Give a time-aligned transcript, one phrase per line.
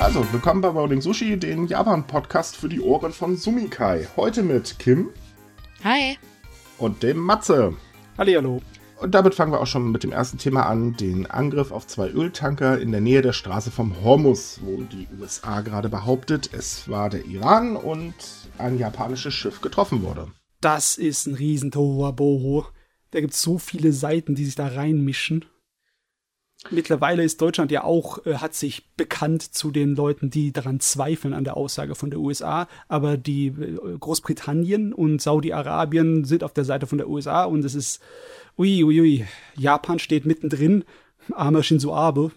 [0.00, 4.06] Also, willkommen bei Rolling Sushi, den Japan-Podcast für die Ohren von Sumikai.
[4.16, 5.08] Heute mit Kim.
[5.82, 6.16] Hi.
[6.78, 7.74] Und dem Matze.
[8.16, 8.62] Hallihallo.
[9.00, 12.10] Und damit fangen wir auch schon mit dem ersten Thema an, den Angriff auf zwei
[12.10, 17.10] Öltanker in der Nähe der Straße vom Hormus, wo die USA gerade behauptet, es war
[17.10, 18.14] der Iran und
[18.56, 20.28] ein japanisches Schiff getroffen wurde.
[20.60, 22.66] Das ist ein riesen Tohuwabohu.
[23.10, 25.44] Da gibt es so viele Seiten, die sich da reinmischen.
[26.70, 31.34] Mittlerweile ist Deutschland ja auch, äh, hat sich bekannt zu den Leuten, die daran zweifeln
[31.34, 32.68] an der Aussage von der USA.
[32.88, 37.74] Aber die äh, Großbritannien und Saudi-Arabien sind auf der Seite von der USA und es
[37.74, 38.02] ist,
[38.56, 40.84] ui, ui, ui, Japan steht mittendrin.
[41.34, 42.32] Armer Shinzo Abe,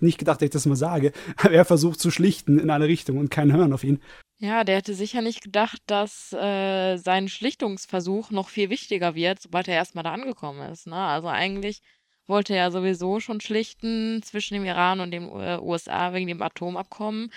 [0.00, 3.18] nicht gedacht, dass ich das mal sage, aber er versucht zu schlichten in eine Richtung
[3.18, 4.00] und kein Hören auf ihn.
[4.40, 9.66] Ja, der hätte sicher nicht gedacht, dass äh, sein Schlichtungsversuch noch viel wichtiger wird, sobald
[9.66, 10.86] er erstmal da angekommen ist.
[10.86, 10.94] Ne?
[10.94, 11.82] Also eigentlich
[12.28, 17.30] wollte ja sowieso schon schlichten zwischen dem Iran und den äh, USA wegen dem Atomabkommen.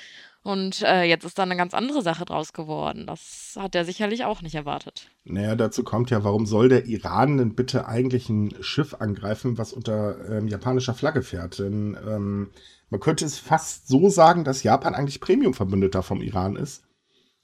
[0.43, 3.05] Und äh, jetzt ist da eine ganz andere Sache draus geworden.
[3.05, 5.09] Das hat er sicherlich auch nicht erwartet.
[5.23, 9.71] Naja, dazu kommt ja, warum soll der Iran denn bitte eigentlich ein Schiff angreifen, was
[9.71, 11.59] unter ähm, japanischer Flagge fährt?
[11.59, 12.49] Denn ähm,
[12.89, 16.83] man könnte es fast so sagen, dass Japan eigentlich Premium-Verbündeter vom Iran ist.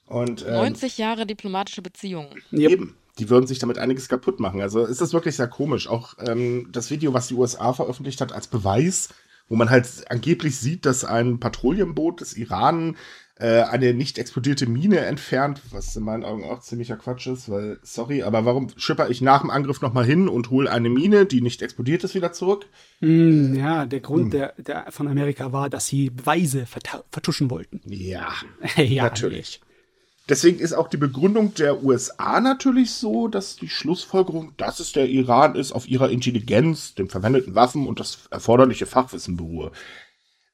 [0.06, 2.42] Und, ähm, 90 Jahre diplomatische Beziehungen.
[2.50, 4.60] Eben die würden sich damit einiges kaputt machen.
[4.60, 5.88] Also ist das wirklich sehr komisch.
[5.88, 9.08] Auch ähm, das Video, was die USA veröffentlicht hat als Beweis,
[9.48, 12.96] wo man halt angeblich sieht, dass ein Patrouillenboot des Iran
[13.40, 17.78] äh, eine nicht explodierte Mine entfernt, was in meinen Augen auch ziemlicher Quatsch ist, weil,
[17.82, 21.40] sorry, aber warum schipper ich nach dem Angriff nochmal hin und hole eine Mine, die
[21.40, 22.66] nicht explodiert ist, wieder zurück?
[23.00, 24.30] Mm, ja, der Grund hm.
[24.30, 27.80] der, der von Amerika war, dass sie Beweise vertuschen wollten.
[27.86, 28.32] Ja,
[28.76, 29.60] ja natürlich.
[30.28, 35.08] Deswegen ist auch die Begründung der USA natürlich so, dass die Schlussfolgerung, dass es der
[35.08, 39.72] Iran ist, auf ihrer Intelligenz, den verwendeten Waffen und das erforderliche Fachwissen beruhe.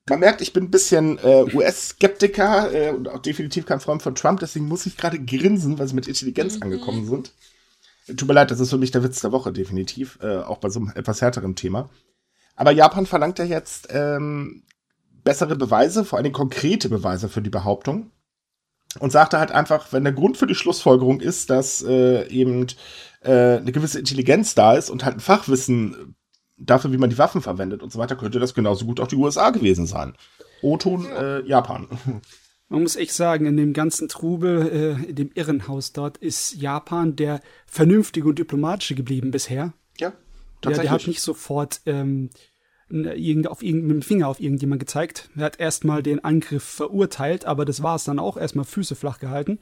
[0.08, 4.14] Man merkt, ich bin ein bisschen äh, US-Skeptiker äh, und auch definitiv kein Freund von
[4.14, 6.62] Trump, deswegen muss ich gerade grinsen, weil sie mit Intelligenz mhm.
[6.64, 7.32] angekommen sind.
[8.06, 10.68] Tut mir leid, das ist für mich der Witz der Woche, definitiv, äh, auch bei
[10.68, 11.88] so einem etwas härteren Thema.
[12.54, 14.62] Aber Japan verlangt ja jetzt ähm,
[15.24, 18.10] bessere Beweise, vor allem konkrete Beweise für die Behauptung
[19.00, 22.66] und sagte halt einfach, wenn der Grund für die Schlussfolgerung ist, dass äh, eben
[23.22, 26.14] äh, eine gewisse Intelligenz da ist und halt ein Fachwissen
[26.56, 29.16] dafür, wie man die Waffen verwendet und so weiter, könnte das genauso gut auch die
[29.16, 30.14] USA gewesen sein.
[30.62, 31.88] O-Ton äh, Japan.
[32.70, 37.14] Man muss echt sagen, in dem ganzen Trubel, äh, in dem Irrenhaus dort, ist Japan
[37.14, 39.74] der vernünftige und diplomatische geblieben bisher.
[39.98, 40.12] Ja,
[40.62, 40.62] tatsächlich.
[40.62, 42.30] Der, der hat nicht sofort ähm,
[42.90, 45.30] auf mit dem Finger auf irgendjemand gezeigt.
[45.36, 49.18] Er hat erstmal den Angriff verurteilt, aber das war es dann auch, erstmal Füße flach
[49.18, 49.58] gehalten.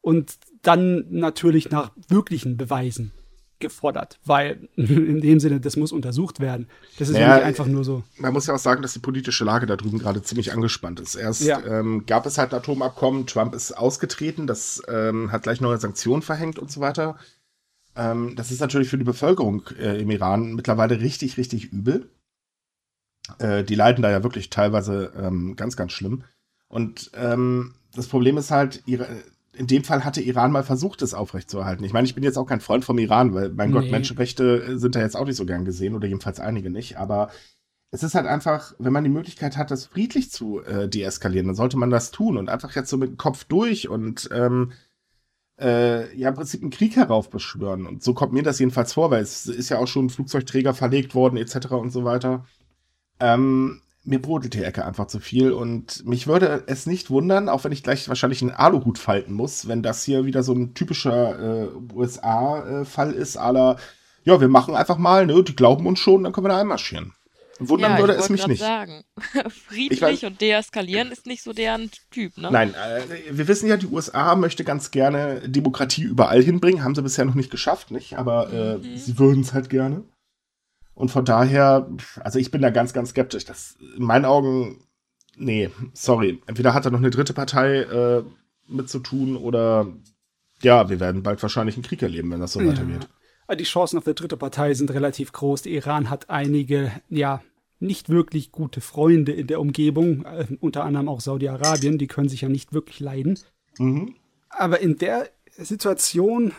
[0.00, 3.12] Und dann natürlich nach wirklichen Beweisen
[3.58, 6.68] gefordert, weil in dem Sinne, das muss untersucht werden.
[6.98, 8.02] Das ist naja, nicht einfach nur so.
[8.16, 11.14] Man muss ja auch sagen, dass die politische Lage da drüben gerade ziemlich angespannt ist.
[11.14, 11.64] Erst ja.
[11.64, 16.22] ähm, gab es halt ein Atomabkommen, Trump ist ausgetreten, das ähm, hat gleich neue Sanktionen
[16.22, 17.18] verhängt und so weiter.
[17.96, 22.10] Ähm, das ist natürlich für die Bevölkerung äh, im Iran mittlerweile richtig, richtig übel.
[23.38, 26.24] Äh, die leiden da ja wirklich teilweise ähm, ganz, ganz schlimm.
[26.68, 29.06] Und ähm, das Problem ist halt, ihre,
[29.52, 31.84] in dem Fall hatte Iran mal versucht, es aufrechtzuerhalten.
[31.84, 33.80] Ich meine, ich bin jetzt auch kein Freund vom Iran, weil, mein nee.
[33.80, 36.96] Gott, Menschenrechte sind da jetzt auch nicht so gern gesehen oder jedenfalls einige nicht.
[36.96, 37.30] Aber
[37.90, 41.56] es ist halt einfach, wenn man die Möglichkeit hat, das friedlich zu äh, deeskalieren, dann
[41.56, 44.72] sollte man das tun und einfach jetzt so mit dem Kopf durch und ähm,
[45.58, 47.86] äh, ja im Prinzip einen Krieg heraufbeschwören.
[47.86, 50.74] Und so kommt mir das jedenfalls vor, weil es ist ja auch schon ein Flugzeugträger
[50.74, 51.72] verlegt worden etc.
[51.72, 52.44] und so weiter.
[53.20, 57.64] Ähm, mir brodelt die Ecke einfach zu viel und mich würde es nicht wundern, auch
[57.64, 61.66] wenn ich gleich wahrscheinlich einen Aluhut falten muss, wenn das hier wieder so ein typischer
[61.66, 63.76] äh, USA-Fall ist, aller,
[64.24, 67.12] ja, wir machen einfach mal, ne, die glauben uns schon, dann können wir da einmarschieren.
[67.60, 68.60] Wundern ja, würde es mich nicht.
[68.60, 69.02] Sagen.
[69.48, 72.50] Friedlich und deeskalieren ist nicht so deren Typ, ne?
[72.52, 77.02] Nein, äh, wir wissen ja, die USA möchte ganz gerne Demokratie überall hinbringen, haben sie
[77.02, 78.16] bisher noch nicht geschafft, nicht?
[78.16, 78.96] Aber äh, mhm.
[78.96, 80.04] sie würden es halt gerne.
[80.98, 81.88] Und von daher,
[82.24, 83.44] also ich bin da ganz, ganz skeptisch.
[83.44, 84.80] Das in meinen Augen,
[85.36, 86.42] nee, sorry.
[86.46, 88.24] Entweder hat er noch eine dritte Partei äh,
[88.66, 89.86] mit zu tun oder
[90.60, 92.70] ja, wir werden bald wahrscheinlich einen Krieg erleben, wenn das so ja.
[92.70, 93.08] weitergeht.
[93.56, 95.62] Die Chancen auf der dritte Partei sind relativ groß.
[95.62, 97.42] Der Iran hat einige, ja,
[97.78, 102.40] nicht wirklich gute Freunde in der Umgebung, äh, unter anderem auch Saudi-Arabien, die können sich
[102.40, 103.38] ja nicht wirklich leiden.
[103.78, 104.16] Mhm.
[104.48, 106.52] Aber in der Situation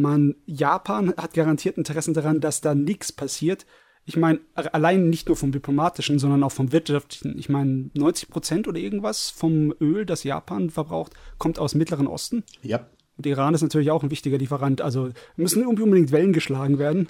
[0.00, 3.66] man, Japan hat garantiert Interessen daran, dass da nichts passiert.
[4.04, 7.38] Ich meine, allein nicht nur vom diplomatischen, sondern auch vom wirtschaftlichen.
[7.38, 12.44] Ich meine, 90 Prozent oder irgendwas vom Öl, das Japan verbraucht, kommt aus Mittleren Osten.
[12.62, 12.86] Ja.
[13.16, 14.80] Und Iran ist natürlich auch ein wichtiger Lieferant.
[14.80, 17.08] Also müssen irgendwie unbedingt Wellen geschlagen werden.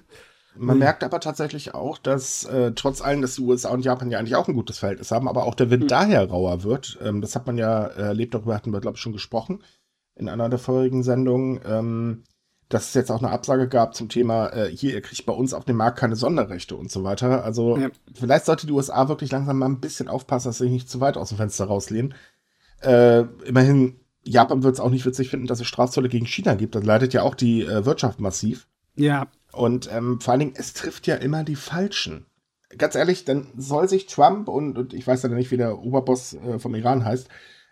[0.58, 0.80] Man mhm.
[0.80, 4.36] merkt aber tatsächlich auch, dass äh, trotz allem, dass die USA und Japan ja eigentlich
[4.36, 5.88] auch ein gutes Verhältnis haben, aber auch der Wind mhm.
[5.88, 6.98] daher rauer wird.
[7.02, 9.62] Ähm, das hat man ja erlebt, darüber hatten wir, glaube ich, schon gesprochen
[10.16, 11.60] in einer der vorigen Sendungen.
[11.66, 12.24] Ähm,
[12.68, 15.54] dass es jetzt auch eine Absage gab zum Thema, äh, hier, ihr kriegt bei uns
[15.54, 17.44] auf dem Markt keine Sonderrechte und so weiter.
[17.44, 17.90] Also ja.
[18.12, 21.16] vielleicht sollte die USA wirklich langsam mal ein bisschen aufpassen, dass sie nicht zu weit
[21.16, 22.14] aus dem Fenster rauslehnen.
[22.82, 26.74] Äh, immerhin, Japan wird es auch nicht witzig finden, dass es Strafzölle gegen China gibt.
[26.74, 28.66] Das leidet ja auch die äh, Wirtschaft massiv.
[28.96, 29.28] Ja.
[29.52, 32.26] Und ähm, vor allen Dingen, es trifft ja immer die Falschen.
[32.76, 36.34] Ganz ehrlich, dann soll sich Trump und, und ich weiß ja nicht, wie der Oberboss
[36.34, 37.28] äh, vom Iran heißt,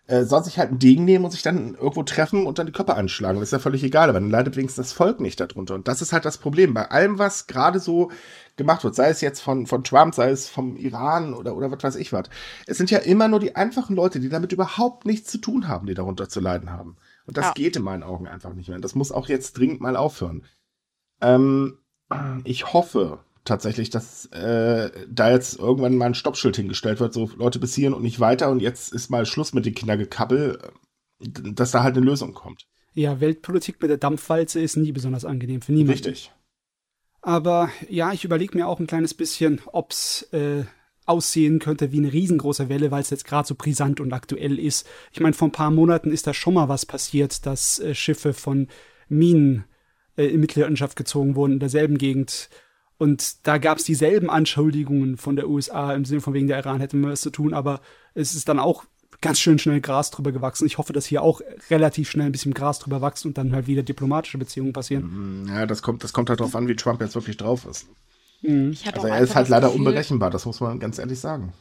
[0.07, 2.73] äh, soll sich halt ein Degen nehmen und sich dann irgendwo treffen und dann die
[2.73, 3.39] Köpfe anschlagen.
[3.39, 5.75] Das ist ja völlig egal, aber dann leidet wenigstens das Volk nicht darunter.
[5.75, 6.75] Und das ist halt das Problem.
[6.75, 8.11] Bei allem, was gerade so
[8.57, 11.83] gemacht wird, sei es jetzt von, von Trump, sei es vom Iran oder, oder was
[11.83, 12.29] weiß ich was.
[12.67, 15.87] Es sind ja immer nur die einfachen Leute, die damit überhaupt nichts zu tun haben,
[15.87, 16.97] die darunter zu leiden haben.
[17.27, 17.53] Und das ja.
[17.53, 18.79] geht in meinen Augen einfach nicht mehr.
[18.81, 20.45] Das muss auch jetzt dringend mal aufhören.
[21.23, 21.79] Ähm,
[22.45, 27.59] ich hoffe, tatsächlich, dass äh, da jetzt irgendwann mal ein Stoppschild hingestellt wird, so Leute
[27.59, 30.59] bis hierhin und nicht weiter und jetzt ist mal Schluss mit den Kindergekabbel,
[31.21, 32.67] dass da halt eine Lösung kommt.
[32.95, 36.05] Ja, Weltpolitik mit der Dampfwalze ist nie besonders angenehm für niemanden.
[36.05, 36.33] Richtig.
[37.21, 40.65] Aber ja, ich überlege mir auch ein kleines bisschen, ob es äh,
[41.07, 44.87] aussehen könnte wie eine riesengroße Welle, weil es jetzt gerade so brisant und aktuell ist.
[45.13, 48.33] Ich meine, vor ein paar Monaten ist da schon mal was passiert, dass äh, Schiffe
[48.33, 48.69] von
[49.09, 49.65] Minen
[50.17, 52.49] äh, in Mitleidenschaft gezogen wurden in derselben Gegend
[52.99, 56.81] und da gab es dieselben Anschuldigungen von der USA im Sinne von wegen der Iran
[56.81, 57.81] hätte mehr was zu tun, aber
[58.15, 58.85] es ist dann auch
[59.21, 60.67] ganz schön schnell Gras drüber gewachsen.
[60.67, 63.67] Ich hoffe, dass hier auch relativ schnell ein bisschen Gras drüber wächst und dann halt
[63.67, 65.45] wieder diplomatische Beziehungen passieren.
[65.45, 67.89] Mhm, ja, das kommt, das kommt halt darauf an, wie Trump jetzt wirklich drauf ist.
[68.43, 68.77] Mhm.
[68.93, 71.53] Also er ist halt leider Gefühl, unberechenbar, das muss man ganz ehrlich sagen.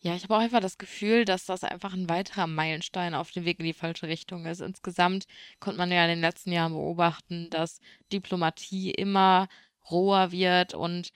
[0.00, 3.44] Ja, ich habe auch einfach das Gefühl, dass das einfach ein weiterer Meilenstein auf dem
[3.44, 4.60] Weg in die falsche Richtung ist.
[4.60, 5.26] Insgesamt
[5.58, 7.80] konnte man ja in den letzten Jahren beobachten, dass
[8.12, 9.48] Diplomatie immer
[9.90, 11.10] roher wird und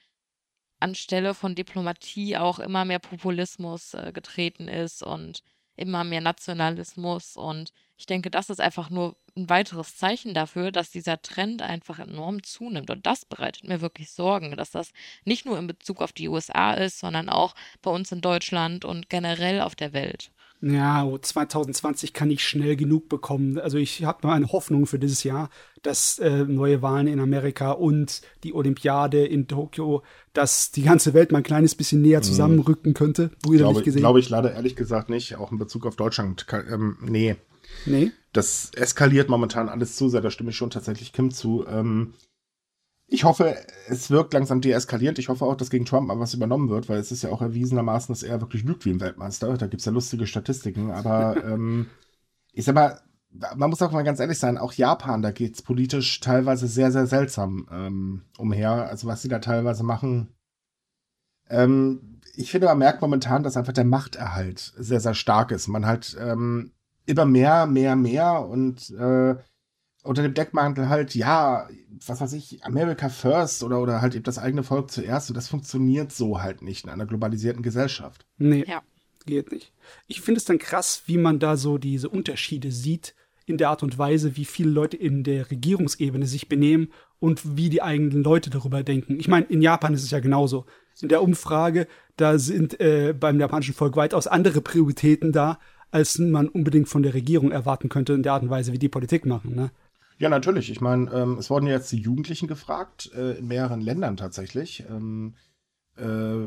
[0.80, 5.42] anstelle von Diplomatie auch immer mehr Populismus äh, getreten ist und
[5.76, 7.36] immer mehr Nationalismus.
[7.36, 11.98] Und ich denke, das ist einfach nur ein weiteres Zeichen dafür, dass dieser Trend einfach
[11.98, 12.90] enorm zunimmt.
[12.90, 14.92] Und das bereitet mir wirklich Sorgen, dass das
[15.24, 19.08] nicht nur in Bezug auf die USA ist, sondern auch bei uns in Deutschland und
[19.08, 20.30] generell auf der Welt.
[20.64, 23.58] Ja, 2020 kann ich schnell genug bekommen.
[23.58, 25.50] Also ich habe nur eine Hoffnung für dieses Jahr,
[25.82, 31.32] dass äh, neue Wahlen in Amerika und die Olympiade in Tokio, dass die ganze Welt
[31.32, 32.24] mal ein kleines bisschen näher mhm.
[32.24, 33.32] zusammenrücken könnte.
[33.42, 36.46] Glaube, glaube ich leider ehrlich gesagt nicht, auch in Bezug auf Deutschland.
[36.52, 37.34] Ähm, nee.
[37.84, 38.12] Nee.
[38.32, 41.66] Das eskaliert momentan alles zu sehr, da stimme ich schon tatsächlich Kim zu.
[41.66, 42.14] Ähm,
[43.12, 43.56] ich hoffe,
[43.88, 45.18] es wirkt langsam deeskalierend.
[45.18, 47.42] Ich hoffe auch, dass gegen Trump mal was übernommen wird, weil es ist ja auch
[47.42, 49.54] erwiesenermaßen, dass er wirklich lügt wie ein Weltmeister.
[49.58, 50.90] Da gibt es ja lustige Statistiken.
[50.90, 51.90] Aber ähm,
[52.52, 53.00] ich sag mal,
[53.54, 56.90] man muss auch mal ganz ehrlich sein, auch Japan, da geht es politisch teilweise sehr,
[56.90, 58.88] sehr seltsam ähm, umher.
[58.88, 60.28] Also was sie da teilweise machen.
[61.50, 65.68] Ähm, ich finde, man merkt momentan, dass einfach der Machterhalt sehr, sehr stark ist.
[65.68, 66.16] Man halt
[67.04, 69.36] immer mehr, mehr, mehr und äh,
[70.02, 71.68] unter dem Deckmantel halt, ja,
[72.06, 75.30] was weiß ich, America First oder, oder halt eben das eigene Volk zuerst.
[75.30, 78.26] Und das funktioniert so halt nicht in einer globalisierten Gesellschaft.
[78.38, 78.82] Nee, ja.
[79.26, 79.72] geht nicht.
[80.08, 83.14] Ich finde es dann krass, wie man da so diese Unterschiede sieht
[83.46, 87.70] in der Art und Weise, wie viele Leute in der Regierungsebene sich benehmen und wie
[87.70, 89.18] die eigenen Leute darüber denken.
[89.18, 90.66] Ich meine, in Japan ist es ja genauso.
[91.00, 91.86] In der Umfrage,
[92.16, 95.58] da sind äh, beim japanischen Volk weitaus andere Prioritäten da,
[95.90, 98.88] als man unbedingt von der Regierung erwarten könnte in der Art und Weise, wie die
[98.88, 99.54] Politik machen.
[99.54, 99.70] Ne?
[100.22, 100.70] Ja, natürlich.
[100.70, 105.34] Ich meine, ähm, es wurden jetzt die Jugendlichen gefragt, äh, in mehreren Ländern tatsächlich, ähm,
[105.96, 106.46] äh,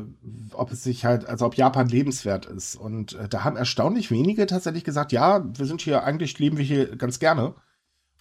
[0.54, 2.76] ob es sich halt, also ob Japan lebenswert ist.
[2.76, 6.64] Und äh, da haben erstaunlich wenige tatsächlich gesagt, ja, wir sind hier, eigentlich leben wir
[6.64, 7.54] hier ganz gerne.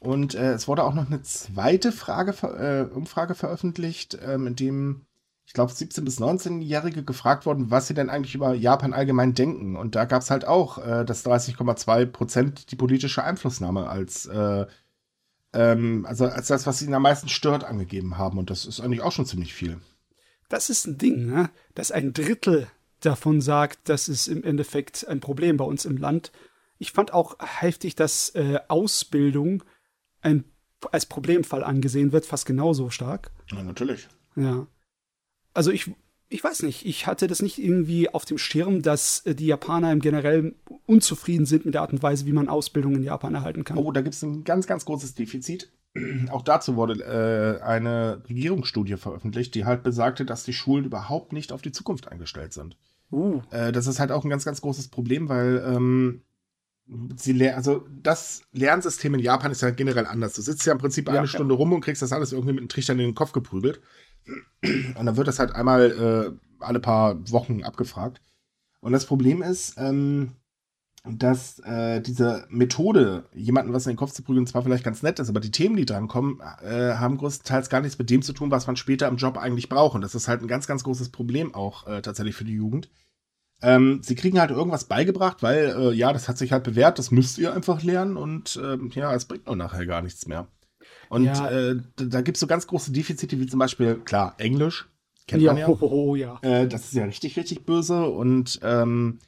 [0.01, 5.05] Und äh, es wurde auch noch eine zweite Frage, äh, Umfrage veröffentlicht, ähm, in dem
[5.45, 9.75] ich glaube, 17- bis 19-Jährige gefragt wurden, was sie denn eigentlich über Japan allgemein denken.
[9.77, 14.65] Und da gab es halt auch, äh, dass 30,2 Prozent die politische Einflussnahme als äh,
[15.55, 18.38] ähm, also als das, was ihn am meisten stört, angegeben haben.
[18.38, 19.79] Und das ist eigentlich auch schon ziemlich viel.
[20.50, 21.50] Das ist ein Ding, ne?
[21.74, 22.67] dass ein Drittel
[23.00, 26.31] davon sagt, das ist im Endeffekt ein Problem bei uns im Land.
[26.77, 29.63] Ich fand auch heftig, dass äh, Ausbildung
[30.21, 30.43] ein,
[30.91, 33.31] als Problemfall angesehen wird, fast genauso stark.
[33.51, 34.07] Ja, natürlich.
[34.35, 34.67] Ja.
[35.53, 35.91] Also ich
[36.29, 39.91] ich weiß nicht, ich hatte das nicht irgendwie auf dem Schirm, dass äh, die Japaner
[39.91, 40.55] im Generell
[40.86, 43.77] unzufrieden sind mit der Art und Weise, wie man Ausbildung in Japan erhalten kann.
[43.77, 45.72] Oh, da gibt es ein ganz, ganz großes Defizit.
[46.32, 51.51] Auch dazu wurde äh, eine Regierungsstudie veröffentlicht, die halt besagte, dass die Schulen überhaupt nicht
[51.51, 52.75] auf die Zukunft eingestellt sind.
[53.12, 53.41] Uh.
[53.51, 56.22] Äh, das ist halt auch ein ganz, ganz großes Problem, weil ähm,
[57.15, 60.34] sie also das Lernsystem in Japan ist ja generell anders.
[60.34, 62.62] Du sitzt ja im Prinzip eine ja, Stunde rum und kriegst das alles irgendwie mit
[62.62, 63.79] einem Trichter in den Kopf geprügelt
[64.63, 68.22] Und dann wird das halt einmal äh, alle paar Wochen abgefragt.
[68.82, 70.34] Und das Problem ist, ähm,
[71.08, 75.20] dass äh, diese Methode, jemanden was in den Kopf zu prügeln, zwar vielleicht ganz nett
[75.20, 78.51] ist, aber die Themen, die drankommen, äh, haben größtenteils gar nichts mit dem zu tun,
[78.51, 79.96] was man später im Job eigentlich braucht.
[79.96, 82.89] Und das ist halt ein ganz, ganz großes Problem auch äh, tatsächlich für die Jugend.
[83.62, 87.12] Ähm, sie kriegen halt irgendwas beigebracht, weil, äh, ja, das hat sich halt bewährt, das
[87.12, 90.48] müsst ihr einfach lernen und ähm, ja, es bringt nur nachher gar nichts mehr.
[91.15, 91.50] Und ja.
[91.50, 94.89] äh, da gibt es so ganz große Defizite, wie zum Beispiel, klar, Englisch.
[95.27, 95.67] Kennt ja, man ja.
[95.67, 96.39] Ho, ho, ho, ja.
[96.41, 99.19] Äh, das ist ja richtig, richtig böse und ähm,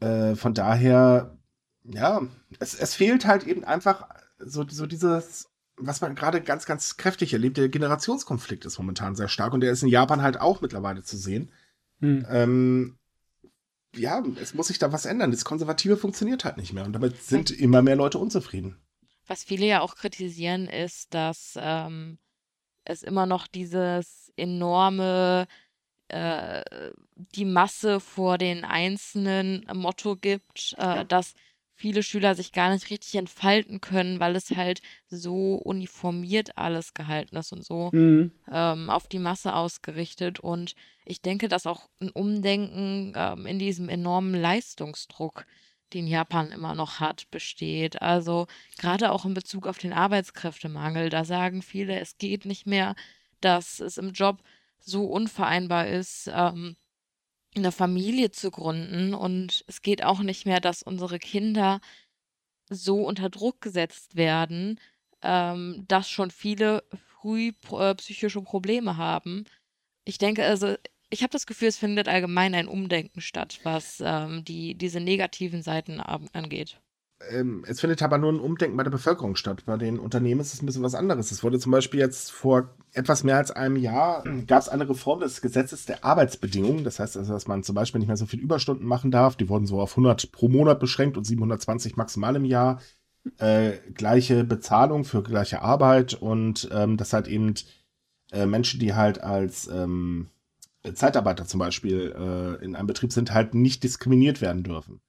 [0.00, 1.38] äh, von daher,
[1.82, 2.20] ja,
[2.58, 4.06] es, es fehlt halt eben einfach
[4.38, 5.48] so, so dieses,
[5.78, 7.56] was man gerade ganz, ganz kräftig erlebt.
[7.56, 11.16] Der Generationskonflikt ist momentan sehr stark und der ist in Japan halt auch mittlerweile zu
[11.16, 11.50] sehen.
[12.00, 12.26] Hm.
[12.28, 12.98] Ähm,
[13.96, 15.30] ja, es muss sich da was ändern.
[15.30, 18.76] Das Konservative funktioniert halt nicht mehr und damit sind immer mehr Leute unzufrieden.
[19.28, 22.18] Was viele ja auch kritisieren, ist, dass ähm,
[22.84, 25.46] es immer noch dieses enorme
[26.08, 26.62] äh,
[27.16, 31.34] die Masse vor den einzelnen Motto gibt, äh, dass
[31.78, 37.36] viele Schüler sich gar nicht richtig entfalten können, weil es halt so uniformiert alles gehalten
[37.36, 38.32] ist und so mhm.
[38.50, 40.40] ähm, auf die Masse ausgerichtet.
[40.40, 45.46] Und ich denke, dass auch ein Umdenken ähm, in diesem enormen Leistungsdruck,
[45.94, 48.02] den Japan immer noch hat, besteht.
[48.02, 48.46] Also
[48.78, 52.94] gerade auch in Bezug auf den Arbeitskräftemangel, da sagen viele, es geht nicht mehr,
[53.40, 54.42] dass es im Job
[54.80, 56.76] so unvereinbar ist, ähm,
[57.56, 59.14] eine Familie zu gründen.
[59.14, 61.80] Und es geht auch nicht mehr, dass unsere Kinder
[62.70, 64.80] so unter Druck gesetzt werden,
[65.22, 66.84] ähm, dass schon viele
[67.20, 69.44] früh äh, psychische Probleme haben.
[70.04, 70.76] Ich denke, also
[71.10, 75.62] ich habe das Gefühl, es findet allgemein ein Umdenken statt, was ähm, die, diese negativen
[75.62, 76.80] Seiten angeht
[77.30, 79.64] ähm, es findet aber nur ein Umdenken bei der Bevölkerung statt.
[79.66, 81.30] Bei den Unternehmen ist es ein bisschen was anderes.
[81.30, 85.20] Es wurde zum Beispiel jetzt vor etwas mehr als einem Jahr gab es eine Reform
[85.20, 86.84] des Gesetzes der Arbeitsbedingungen.
[86.84, 89.36] Das heißt also, dass man zum Beispiel nicht mehr so viel Überstunden machen darf.
[89.36, 92.80] Die wurden so auf 100 pro Monat beschränkt und 720 maximal im Jahr.
[93.38, 97.54] Äh, gleiche Bezahlung für gleiche Arbeit und ähm, dass halt eben
[98.32, 100.28] äh, Menschen, die halt als ähm,
[100.94, 105.00] Zeitarbeiter zum Beispiel äh, in einem Betrieb sind, halt nicht diskriminiert werden dürfen.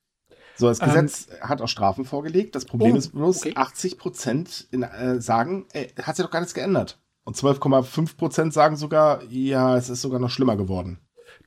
[0.60, 2.54] So, das Gesetz ähm, hat auch Strafen vorgelegt.
[2.54, 3.54] Das Problem oh, ist bloß, okay.
[3.56, 7.00] 80 Prozent äh, sagen, ey, hat sich doch gar nichts geändert.
[7.24, 11.00] Und 12,5 Prozent sagen sogar, ja, es ist sogar noch schlimmer geworden.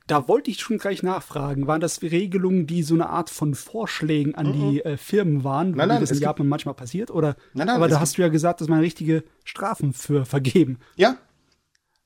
[0.07, 1.67] Da wollte ich schon gleich nachfragen.
[1.67, 4.71] Waren das Regelungen, die so eine Art von Vorschlägen an -mm.
[4.71, 7.11] die äh, Firmen waren, nein, nein, wie das in Japan manchmal passiert?
[7.11, 7.35] Oder?
[7.53, 10.79] Nein, nein, aber da hast du ja gesagt, dass man richtige Strafen für vergeben.
[10.95, 11.17] Ja.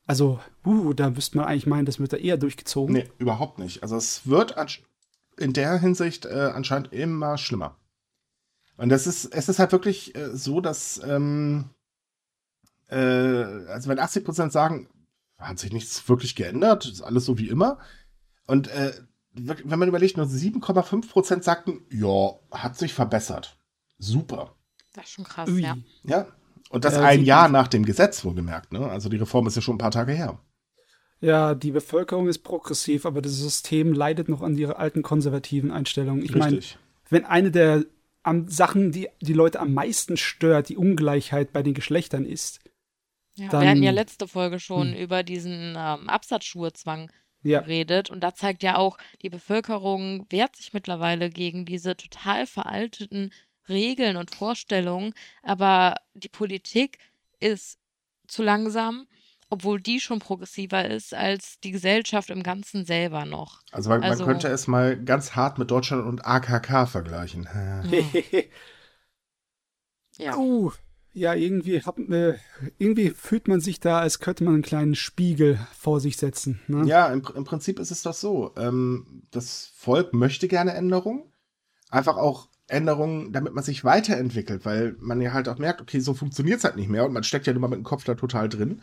[0.08, 2.94] Also, uh, da müsste man eigentlich meinen, das wird da eher durchgezogen.
[2.94, 3.84] Nee, überhaupt nicht.
[3.84, 4.56] Also es wird
[5.38, 7.78] in der Hinsicht äh, anscheinend immer schlimmer.
[8.78, 11.72] Und das ist, es ist halt wirklich äh, so, dass, ähm,
[12.88, 14.88] äh, also wenn 80 Prozent sagen,
[15.38, 17.78] hat sich nichts wirklich geändert, ist alles so wie immer.
[18.46, 18.94] Und äh,
[19.34, 23.60] wenn man überlegt, nur 7,5 Prozent sagten, ja, hat sich verbessert.
[24.00, 24.56] Super.
[24.94, 25.62] Das ist schon krass, Ui.
[25.62, 25.78] ja.
[26.04, 26.28] Ja.
[26.70, 28.90] Und das ein Jahr nach dem Gesetz, wohlgemerkt, ne?
[28.90, 30.40] Also die Reform ist ja schon ein paar Tage her.
[31.20, 36.22] Ja, die Bevölkerung ist progressiv, aber das System leidet noch an ihrer alten konservativen Einstellung.
[36.22, 36.60] Ich meine,
[37.10, 37.86] wenn eine der
[38.24, 42.60] am, Sachen, die die Leute am meisten stört, die Ungleichheit bei den Geschlechtern ist.
[43.36, 44.98] Ja, dann, wir hatten ja letzte Folge schon hm.
[44.98, 47.10] über diesen ähm, Absatzschuhezwang
[47.44, 47.62] ja.
[47.62, 53.32] geredet und da zeigt ja auch, die Bevölkerung wehrt sich mittlerweile gegen diese total veralteten
[53.70, 57.00] Regeln und Vorstellungen, aber die Politik
[57.40, 57.80] ist
[58.28, 59.08] zu langsam
[59.50, 63.62] obwohl die schon progressiver ist als die Gesellschaft im Ganzen selber noch.
[63.72, 67.48] Also man, also, man könnte es mal ganz hart mit Deutschland und AKK vergleichen.
[70.18, 70.36] ja.
[70.36, 70.72] Uh,
[71.14, 72.36] ja, irgendwie, hab, äh,
[72.78, 76.60] irgendwie fühlt man sich da, als könnte man einen kleinen Spiegel vor sich setzen.
[76.68, 76.86] Ne?
[76.86, 78.54] Ja, im, im, Prinzip ist es doch so.
[78.58, 81.24] Ähm, das Volk möchte gerne Änderungen.
[81.90, 86.14] Einfach auch Änderungen, damit man sich weiterentwickelt, weil man ja halt auch merkt, okay, so
[86.14, 88.50] funktioniert es halt nicht mehr und man steckt ja immer mit dem Kopf da total
[88.50, 88.82] drin.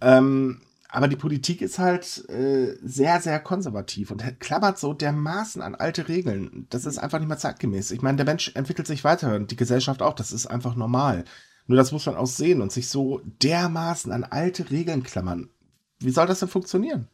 [0.00, 5.74] Ähm, aber die Politik ist halt äh, sehr, sehr konservativ und klammert so dermaßen an
[5.74, 6.66] alte Regeln.
[6.70, 7.90] Das ist einfach nicht mehr zeitgemäß.
[7.90, 10.14] Ich meine, der Mensch entwickelt sich weiter und die Gesellschaft auch.
[10.14, 11.24] Das ist einfach normal.
[11.66, 15.50] Nur das muss man auch sehen und sich so dermaßen an alte Regeln klammern.
[15.98, 17.08] Wie soll das denn funktionieren?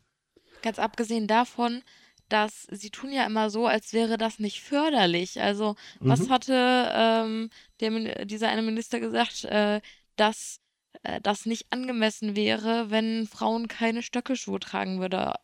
[0.63, 1.83] Ganz abgesehen davon,
[2.31, 5.41] dass sie tun ja immer so, als wäre das nicht förderlich.
[5.43, 6.31] Also, was mhm.
[6.31, 9.81] hatte ähm, der, dieser eine Minister gesagt, äh,
[10.17, 10.61] dass
[11.03, 15.35] äh, das nicht angemessen wäre, wenn Frauen keine Stöckelschuhe tragen würde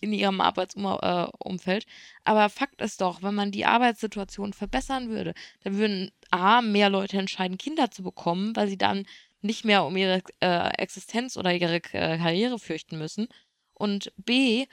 [0.00, 1.84] in ihrem Arbeitsumfeld.
[1.84, 1.88] Äh,
[2.24, 5.32] Aber Fakt ist doch, wenn man die Arbeitssituation verbessern würde,
[5.64, 9.06] dann würden A, mehr Leute entscheiden, Kinder zu bekommen, weil sie dann
[9.40, 13.28] nicht mehr um ihre äh, Existenz oder ihre Karriere fürchten müssen.
[13.72, 14.66] Und B,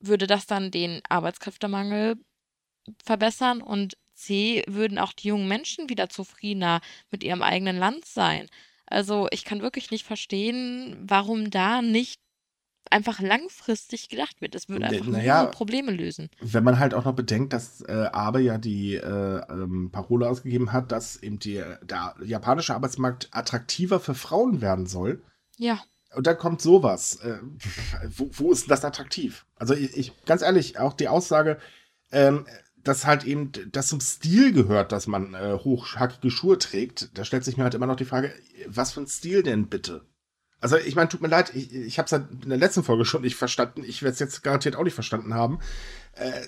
[0.00, 2.16] würde das dann den Arbeitskräftemangel
[3.04, 6.80] verbessern und C, würden auch die jungen Menschen wieder zufriedener
[7.10, 8.48] mit ihrem eigenen Land sein.
[8.86, 12.20] Also ich kann wirklich nicht verstehen, warum da nicht
[12.90, 14.54] einfach langfristig gedacht wird.
[14.54, 16.28] Es würde einfach naja, nur Probleme lösen.
[16.40, 20.72] Wenn man halt auch noch bedenkt, dass äh, Abe ja die äh, ähm, Parole ausgegeben
[20.72, 25.22] hat, dass eben die, der japanische Arbeitsmarkt attraktiver für Frauen werden soll.
[25.56, 25.82] Ja.
[26.14, 27.16] Und dann kommt sowas.
[27.16, 27.38] Äh,
[28.16, 29.46] wo, wo, ist das attraktiv?
[29.56, 31.58] Also ich, ich, ganz ehrlich, auch die Aussage,
[32.10, 32.46] ähm,
[32.82, 37.44] dass halt eben das zum Stil gehört, dass man äh, hochhackige Schuhe trägt, da stellt
[37.44, 38.32] sich mir halt immer noch die Frage,
[38.66, 40.06] was für ein Stil denn bitte?
[40.60, 43.04] Also ich meine, tut mir leid, ich, ich habe es halt in der letzten Folge
[43.04, 45.60] schon nicht verstanden, ich werde es jetzt garantiert auch nicht verstanden haben.
[46.14, 46.46] Äh,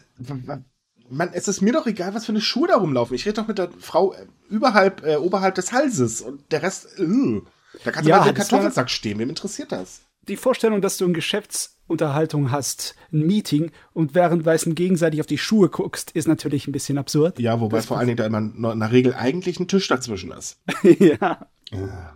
[1.09, 3.15] man, es ist mir doch egal, was für eine Schuhe da rumlaufen.
[3.15, 6.99] Ich rede doch mit der Frau äh, überhalb, äh, oberhalb des Halses und der Rest,
[6.99, 7.41] äh,
[7.85, 10.03] da kannst du ja, mal den Kartoffelsack stehen, wem interessiert das?
[10.29, 15.69] Die Vorstellung, dass du eine Geschäftsunterhaltung hast, ein Meeting und währenddessen gegenseitig auf die Schuhe
[15.69, 17.41] guckst, ist natürlich ein bisschen absurd.
[17.41, 20.31] Ja, wobei das vor allen Dingen da immer in der Regel eigentlich ein Tisch dazwischen
[20.31, 20.61] ist.
[20.83, 21.47] ja.
[21.71, 22.15] ja.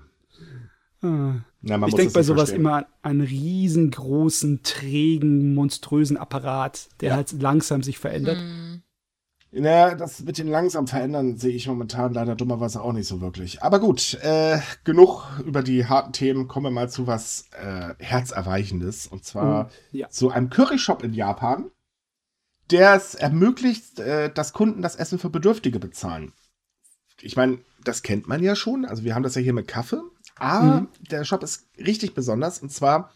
[1.03, 1.35] Ah.
[1.63, 2.61] Na, ich denke bei sowas verstehen.
[2.61, 7.17] immer an einen riesengroßen, trägen, monströsen Apparat, der ja.
[7.17, 8.39] halt langsam sich verändert.
[8.39, 8.76] Hm.
[9.59, 13.63] Naja, das mit den langsam verändern sehe ich momentan leider dummerweise auch nicht so wirklich.
[13.63, 16.47] Aber gut, äh, genug über die harten Themen.
[16.47, 19.07] Kommen wir mal zu was äh, Herzerweichendes.
[19.07, 20.11] Und zwar oh, ja.
[20.11, 21.71] zu einem Curryshop in Japan,
[22.71, 26.33] der es ermöglicht, äh, dass Kunden das Essen für Bedürftige bezahlen.
[27.23, 28.85] Ich meine, das kennt man ja schon.
[28.85, 30.03] Also wir haben das ja hier mit Kaffee.
[30.39, 30.89] Aber mhm.
[31.11, 32.61] der Shop ist richtig besonders.
[32.61, 33.11] Und zwar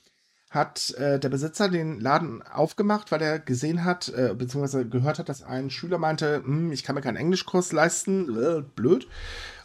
[0.51, 5.29] hat äh, der Besitzer den Laden aufgemacht, weil er gesehen hat, äh, beziehungsweise gehört hat,
[5.29, 9.07] dass ein Schüler meinte, hm, ich kann mir keinen Englischkurs leisten, äh, blöd.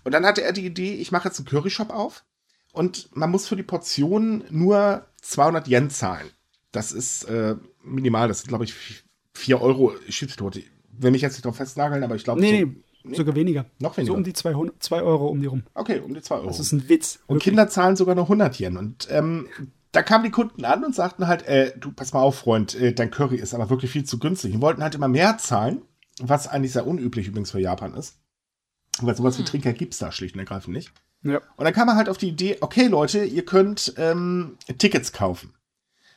[0.04, 2.24] Und dann hatte er die Idee, ich mache jetzt einen Curryshop auf
[2.72, 6.30] und man muss für die Portion nur 200 Yen zahlen.
[6.72, 8.76] Das ist äh, minimal, das sind glaube ich
[9.34, 10.62] 4 Euro Schiedstorte.
[10.98, 12.40] Will mich jetzt nicht drauf festnageln, aber ich glaube.
[12.40, 12.76] Nee, so, nee,
[13.08, 13.16] Nee?
[13.16, 13.66] Sogar weniger.
[13.80, 14.14] Noch weniger.
[14.14, 14.56] So um die 2
[15.04, 15.64] Euro um die rum.
[15.76, 16.48] Okay, um die 2 Euro.
[16.48, 17.20] Das ist ein Witz.
[17.28, 17.44] Und wirklich.
[17.52, 18.78] Kinder zahlen sogar noch 100 Yen.
[18.78, 19.48] Und ähm,
[19.96, 22.94] da kamen die Kunden an und sagten halt, äh, du, pass mal auf, Freund, äh,
[22.94, 24.52] dein Curry ist aber wirklich viel zu günstig.
[24.52, 25.82] Die wollten halt immer mehr zahlen,
[26.20, 28.18] was eigentlich sehr unüblich übrigens für Japan ist.
[29.00, 29.46] Weil sowas hm.
[29.46, 30.92] wie Trinker gibt es da schlicht und ergreifend nicht.
[31.24, 31.42] Ja.
[31.56, 35.54] Und dann kam man halt auf die Idee, okay, Leute, ihr könnt ähm, Tickets kaufen.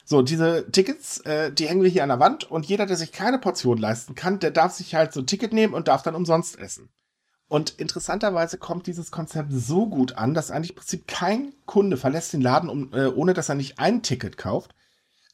[0.04, 3.12] So, diese Tickets, äh, die hängen wir hier an der Wand und jeder, der sich
[3.12, 6.14] keine Portion leisten kann, der darf sich halt so ein Ticket nehmen und darf dann
[6.14, 6.88] umsonst essen.
[7.48, 12.34] Und interessanterweise kommt dieses Konzept so gut an, dass eigentlich im Prinzip kein Kunde verlässt
[12.34, 14.74] den Laden, um, äh, ohne dass er nicht ein Ticket kauft.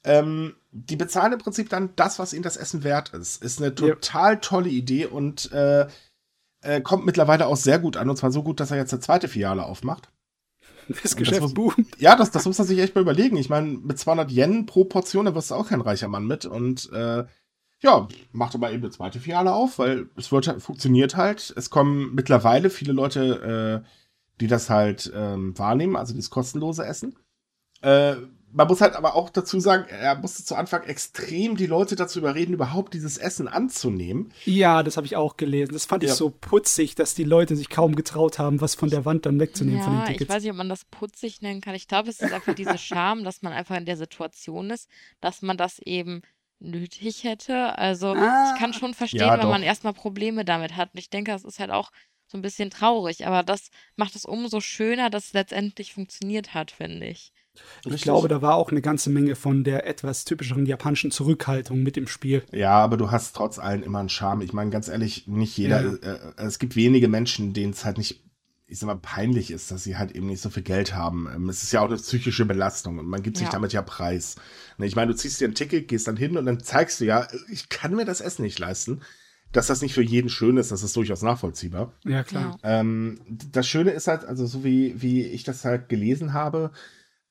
[0.04, 3.42] Ähm, die bezahlen im Prinzip dann das, was ihnen das Essen wert ist.
[3.42, 5.88] Ist eine total tolle Idee und äh,
[6.60, 8.08] äh, kommt mittlerweile auch sehr gut an.
[8.08, 10.10] Und zwar so gut, dass er jetzt eine zweite Filiale aufmacht.
[11.02, 13.38] Das Geschäft das muss, Ja, das, das muss man sich echt mal überlegen.
[13.38, 16.44] Ich meine, mit 200 Yen pro Portion, da wirst du auch kein reicher Mann mit.
[16.44, 17.24] Und äh,
[17.82, 21.52] ja, macht aber eben eine zweite Filiale auf, weil es wird, funktioniert halt.
[21.56, 23.88] Es kommen mittlerweile viele Leute, äh,
[24.40, 27.16] die das halt ähm, wahrnehmen, also das kostenlose Essen.
[27.82, 28.16] Äh,
[28.54, 32.20] man muss halt aber auch dazu sagen, er musste zu Anfang extrem die Leute dazu
[32.20, 34.32] überreden, überhaupt dieses Essen anzunehmen.
[34.44, 35.72] Ja, das habe ich auch gelesen.
[35.72, 36.08] Das fand ja.
[36.08, 39.40] ich so putzig, dass die Leute sich kaum getraut haben, was von der Wand dann
[39.40, 40.22] wegzunehmen ja, von den Tickets.
[40.22, 41.74] Ich weiß nicht, ob man das putzig nennen kann.
[41.74, 44.88] Ich glaube, es ist einfach diese Scham, dass man einfach in der Situation ist,
[45.20, 46.22] dass man das eben
[46.60, 47.78] nötig hätte.
[47.78, 48.52] Also ah.
[48.52, 50.92] ich kann schon verstehen, ja, wenn man erstmal Probleme damit hat.
[50.92, 51.90] Und ich denke, das ist halt auch
[52.26, 56.70] so ein bisschen traurig, aber das macht es umso schöner, dass es letztendlich funktioniert hat,
[56.70, 57.32] finde ich.
[57.84, 61.96] Ich glaube, da war auch eine ganze Menge von der etwas typischeren japanischen Zurückhaltung mit
[61.96, 62.42] im Spiel.
[62.50, 64.40] Ja, aber du hast trotz allem immer einen Charme.
[64.40, 65.92] Ich meine, ganz ehrlich, nicht jeder, ja.
[65.92, 68.23] äh, äh es gibt wenige Menschen, denen es halt nicht,
[68.74, 71.28] ich sag mal, peinlich ist, dass sie halt eben nicht so viel Geld haben.
[71.32, 73.52] Ähm, es ist ja auch eine psychische Belastung und man gibt sich ja.
[73.52, 74.34] damit ja Preis.
[74.78, 77.04] Ne, ich meine, du ziehst dir ein Ticket, gehst dann hin und dann zeigst du
[77.04, 79.00] ja, ich kann mir das Essen nicht leisten
[79.52, 81.92] dass das nicht für jeden schön ist, das ist durchaus nachvollziehbar.
[82.04, 82.58] Ja, klar.
[82.64, 86.72] Ähm, das Schöne ist halt, also so wie, wie ich das halt gelesen habe,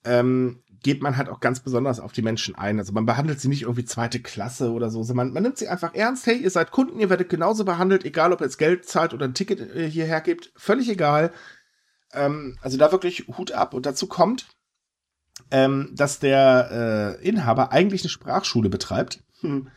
[0.05, 2.77] ähm, geht man halt auch ganz besonders auf die Menschen ein.
[2.77, 4.99] Also man behandelt sie nicht irgendwie zweite Klasse oder so.
[4.99, 6.27] Also man, nimmt sie einfach ernst.
[6.27, 9.25] Hey, ihr seid Kunden, ihr werdet genauso behandelt, egal ob ihr jetzt Geld zahlt oder
[9.25, 10.51] ein Ticket äh, hierher gebt.
[10.55, 11.31] Völlig egal.
[12.11, 13.73] Ähm, also da wirklich Hut ab.
[13.73, 14.45] Und dazu kommt,
[15.51, 19.23] ähm, dass der äh, Inhaber eigentlich eine Sprachschule betreibt.
[19.39, 19.69] Hm.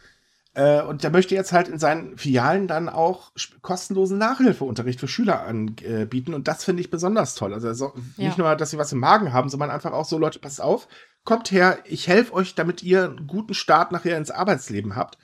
[0.56, 5.42] Äh, und der möchte jetzt halt in seinen Filialen dann auch kostenlosen Nachhilfeunterricht für Schüler
[5.42, 6.32] anbieten.
[6.32, 7.52] Und das finde ich besonders toll.
[7.52, 8.28] Also so, ja.
[8.28, 10.88] nicht nur, dass sie was im Magen haben, sondern einfach auch so, Leute, passt auf,
[11.24, 15.18] kommt her, ich helfe euch, damit ihr einen guten Start nachher ins Arbeitsleben habt.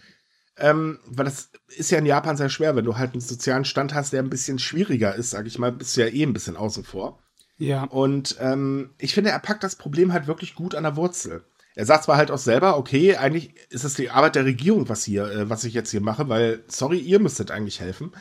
[0.59, 3.95] Ähm, weil das ist ja in Japan sehr schwer, wenn du halt einen sozialen Stand
[3.95, 6.59] hast, der ein bisschen schwieriger ist, sag ich mal, bist du ja eh ein bisschen
[6.59, 7.23] außen vor.
[7.57, 7.85] Ja.
[7.85, 11.43] Und ähm, ich finde, er packt das Problem halt wirklich gut an der Wurzel.
[11.75, 15.05] Er sagt zwar halt auch selber, okay, eigentlich ist es die Arbeit der Regierung, was
[15.05, 18.13] hier, äh, was ich jetzt hier mache, weil, sorry, ihr müsstet eigentlich helfen.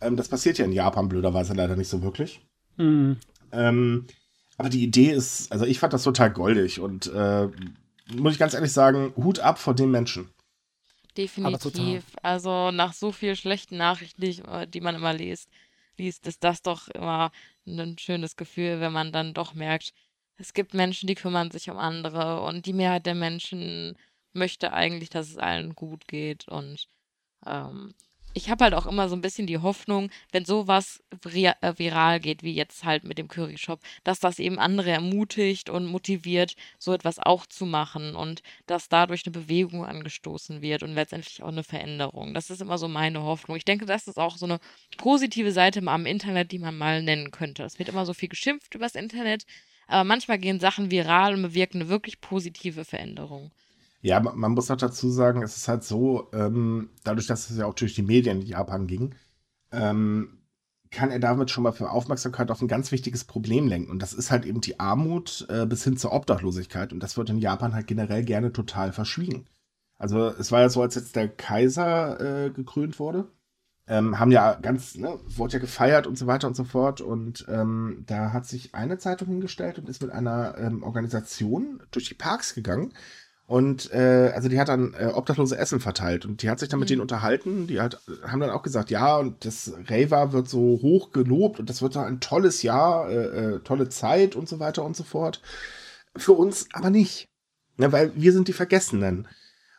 [0.00, 2.40] Ähm, das passiert ja in Japan blöderweise leider nicht so wirklich.
[2.76, 3.18] Mhm.
[3.52, 4.06] Ähm,
[4.56, 7.48] aber die Idee ist, also ich fand das total goldig und äh,
[8.14, 10.28] muss ich ganz ehrlich sagen, Hut ab vor den Menschen.
[11.16, 12.04] Definitiv.
[12.22, 15.48] Also nach so vielen schlechten Nachrichten, die, die man immer liest,
[15.96, 17.30] liest, ist das doch immer
[17.66, 19.92] ein schönes Gefühl, wenn man dann doch merkt,
[20.40, 23.96] es gibt Menschen, die kümmern sich um andere und die Mehrheit der Menschen
[24.32, 26.88] möchte eigentlich, dass es allen gut geht und
[27.46, 27.94] ähm,
[28.32, 32.42] ich habe halt auch immer so ein bisschen die Hoffnung, wenn sowas äh, viral geht,
[32.42, 36.92] wie jetzt halt mit dem Curry Shop, dass das eben andere ermutigt und motiviert, so
[36.92, 41.64] etwas auch zu machen und dass dadurch eine Bewegung angestoßen wird und letztendlich auch eine
[41.64, 42.34] Veränderung.
[42.34, 43.56] Das ist immer so meine Hoffnung.
[43.56, 44.60] Ich denke, das ist auch so eine
[44.96, 47.64] positive Seite am Internet, die man mal nennen könnte.
[47.64, 49.44] Es wird immer so viel geschimpft übers Internet,
[49.90, 53.50] aber manchmal gehen Sachen viral und bewirken eine wirklich positive Veränderung.
[54.02, 57.66] Ja, man muss auch dazu sagen, es ist halt so, ähm, dadurch, dass es ja
[57.66, 59.14] auch durch die Medien in Japan ging,
[59.72, 60.38] ähm,
[60.90, 63.90] kann er damit schon mal für Aufmerksamkeit auf ein ganz wichtiges Problem lenken.
[63.90, 66.92] Und das ist halt eben die Armut äh, bis hin zur Obdachlosigkeit.
[66.92, 69.46] Und das wird in Japan halt generell gerne total verschwiegen.
[69.98, 73.28] Also es war ja so, als jetzt der Kaiser äh, gekrönt wurde,
[73.90, 77.02] ähm, haben ja ganz, ne, wurde ja gefeiert und so weiter und so fort.
[77.02, 82.08] Und ähm, da hat sich eine Zeitung hingestellt und ist mit einer ähm, Organisation durch
[82.08, 82.94] die Parks gegangen
[83.50, 86.78] und äh, also die hat dann äh, obdachlose Essen verteilt und die hat sich dann
[86.78, 86.90] mit mhm.
[86.90, 87.66] denen unterhalten.
[87.66, 91.68] Die halt, haben dann auch gesagt, ja, und das Reva wird so hoch gelobt und
[91.68, 93.16] das wird dann ein tolles Jahr, äh,
[93.56, 95.42] äh, tolle Zeit und so weiter und so fort.
[96.14, 97.28] Für uns aber nicht.
[97.76, 99.26] Ne, weil wir sind die Vergessenen.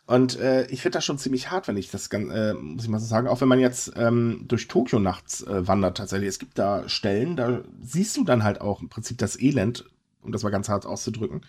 [0.08, 3.00] Und äh, ich finde das schon ziemlich hart, wenn ich das, äh, muss ich mal
[3.00, 6.30] so sagen, auch wenn man jetzt ähm, durch Tokio nachts äh, wandert tatsächlich.
[6.30, 9.86] Es gibt da Stellen, da siehst du dann halt auch im Prinzip das Elend,
[10.22, 11.42] um das mal ganz hart auszudrücken.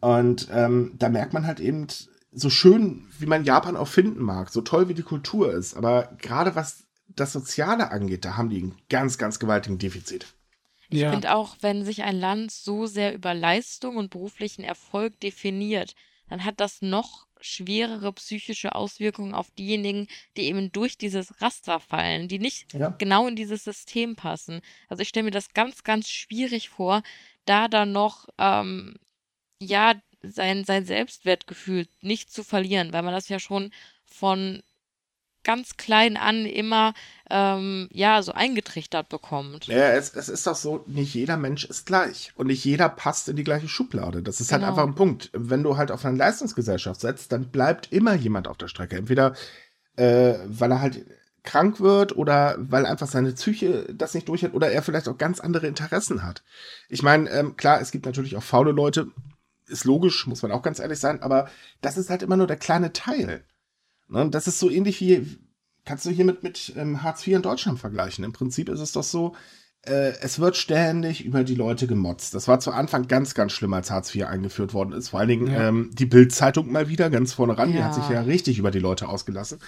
[0.00, 1.88] Und ähm, da merkt man halt eben,
[2.32, 6.16] so schön, wie man Japan auch finden mag, so toll wie die Kultur ist, aber
[6.18, 10.26] gerade was das Soziale angeht, da haben die einen ganz, ganz gewaltigen Defizit.
[10.88, 11.10] Ich ja.
[11.10, 15.94] finde auch, wenn sich ein Land so sehr über Leistung und beruflichen Erfolg definiert,
[16.28, 22.28] dann hat das noch schwerere psychische Auswirkungen auf diejenigen, die eben durch dieses Raster fallen,
[22.28, 22.90] die nicht ja.
[22.90, 24.60] genau in dieses System passen.
[24.88, 27.02] Also ich stelle mir das ganz, ganz schwierig vor,
[27.44, 28.96] da dann noch ähm,
[29.60, 33.72] ja, sein, sein Selbstwertgefühl nicht zu verlieren, weil man das ja schon
[34.04, 34.62] von
[35.44, 36.94] ganz klein an immer
[37.30, 39.66] ähm, ja so eingetrichtert bekommt.
[39.66, 43.28] Ja, es, es ist doch so, nicht jeder Mensch ist gleich und nicht jeder passt
[43.28, 44.22] in die gleiche Schublade.
[44.22, 44.72] Das ist halt genau.
[44.72, 45.30] halt einfach ein Punkt.
[45.32, 48.96] Wenn du halt auf eine Leistungsgesellschaft setzt, dann bleibt immer jemand auf der Strecke.
[48.96, 49.34] Entweder
[49.96, 51.04] äh, weil er halt
[51.42, 55.40] krank wird oder weil einfach seine Psyche das nicht durchhält oder er vielleicht auch ganz
[55.40, 56.42] andere Interessen hat.
[56.88, 59.08] Ich meine, ähm, klar, es gibt natürlich auch faule Leute,
[59.66, 61.48] ist logisch, muss man auch ganz ehrlich sein, aber
[61.80, 63.44] das ist halt immer nur der kleine Teil.
[64.12, 64.28] Ne?
[64.30, 65.26] Das ist so ähnlich wie,
[65.84, 68.24] kannst du hier mit, mit ähm, Hartz IV in Deutschland vergleichen.
[68.24, 69.34] Im Prinzip ist es doch so,
[69.84, 72.34] äh, es wird ständig über die Leute gemotzt.
[72.34, 75.08] Das war zu Anfang ganz, ganz schlimm, als Hartz IV eingeführt worden ist.
[75.08, 75.68] Vor allen Dingen ja.
[75.68, 77.76] ähm, die Bild-Zeitung mal wieder ganz vorne ran, ja.
[77.76, 79.58] die hat sich ja richtig über die Leute ausgelassen.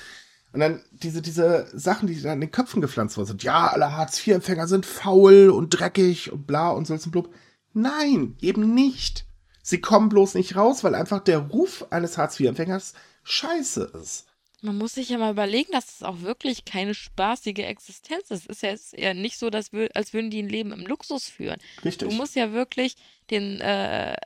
[0.52, 3.42] Und dann diese, diese Sachen, die dann in den Köpfen gepflanzt worden sind.
[3.42, 7.34] Ja, alle Hartz-IV-Empfänger sind faul und dreckig und bla und so und blub.
[7.72, 9.26] Nein, eben nicht.
[9.64, 12.92] Sie kommen bloß nicht raus, weil einfach der Ruf eines Hartz-IV-Empfängers
[13.24, 14.26] scheiße ist.
[14.64, 18.48] Man muss sich ja mal überlegen, dass es auch wirklich keine spaßige Existenz ist.
[18.48, 20.86] Es ist ja, ist ja nicht so, dass wir, als würden die ein Leben im
[20.86, 21.58] Luxus führen.
[21.84, 22.08] Richtig.
[22.08, 22.96] Du musst ja wirklich
[23.30, 24.16] den äh,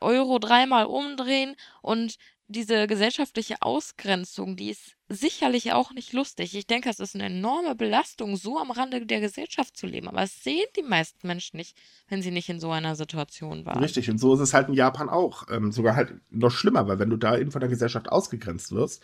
[0.00, 6.54] Euro dreimal umdrehen und diese gesellschaftliche Ausgrenzung, die ist sicherlich auch nicht lustig.
[6.54, 10.08] Ich denke, es ist eine enorme Belastung, so am Rande der Gesellschaft zu leben.
[10.08, 11.76] Aber es sehen die meisten Menschen nicht,
[12.08, 13.82] wenn sie nicht in so einer Situation waren.
[13.82, 15.46] Richtig, und so ist es halt in Japan auch.
[15.50, 19.02] Ähm, sogar halt noch schlimmer, weil wenn du da eben von der Gesellschaft ausgegrenzt wirst,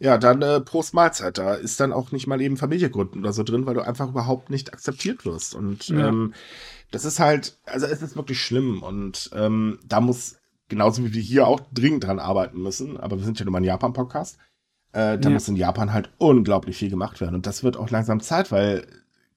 [0.00, 1.38] ja, dann äh, Prost Mahlzeit.
[1.38, 4.08] Da ist dann auch nicht mal eben Familie gründen oder so drin, weil du einfach
[4.08, 5.54] überhaupt nicht akzeptiert wirst.
[5.54, 6.08] Und ja.
[6.08, 6.34] ähm,
[6.90, 8.82] das ist halt, also es ist wirklich schlimm.
[8.82, 13.24] Und ähm, da muss genauso wie wir hier auch dringend dran arbeiten müssen, aber wir
[13.24, 14.38] sind ja nur mal ein Japan-Podcast,
[14.92, 15.30] äh, da ja.
[15.30, 17.34] muss in Japan halt unglaublich viel gemacht werden.
[17.34, 18.86] Und das wird auch langsam Zeit, weil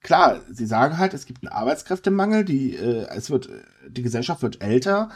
[0.00, 3.50] klar, sie sagen halt, es gibt einen Arbeitskräftemangel, die, äh, es wird,
[3.86, 5.10] die Gesellschaft wird älter.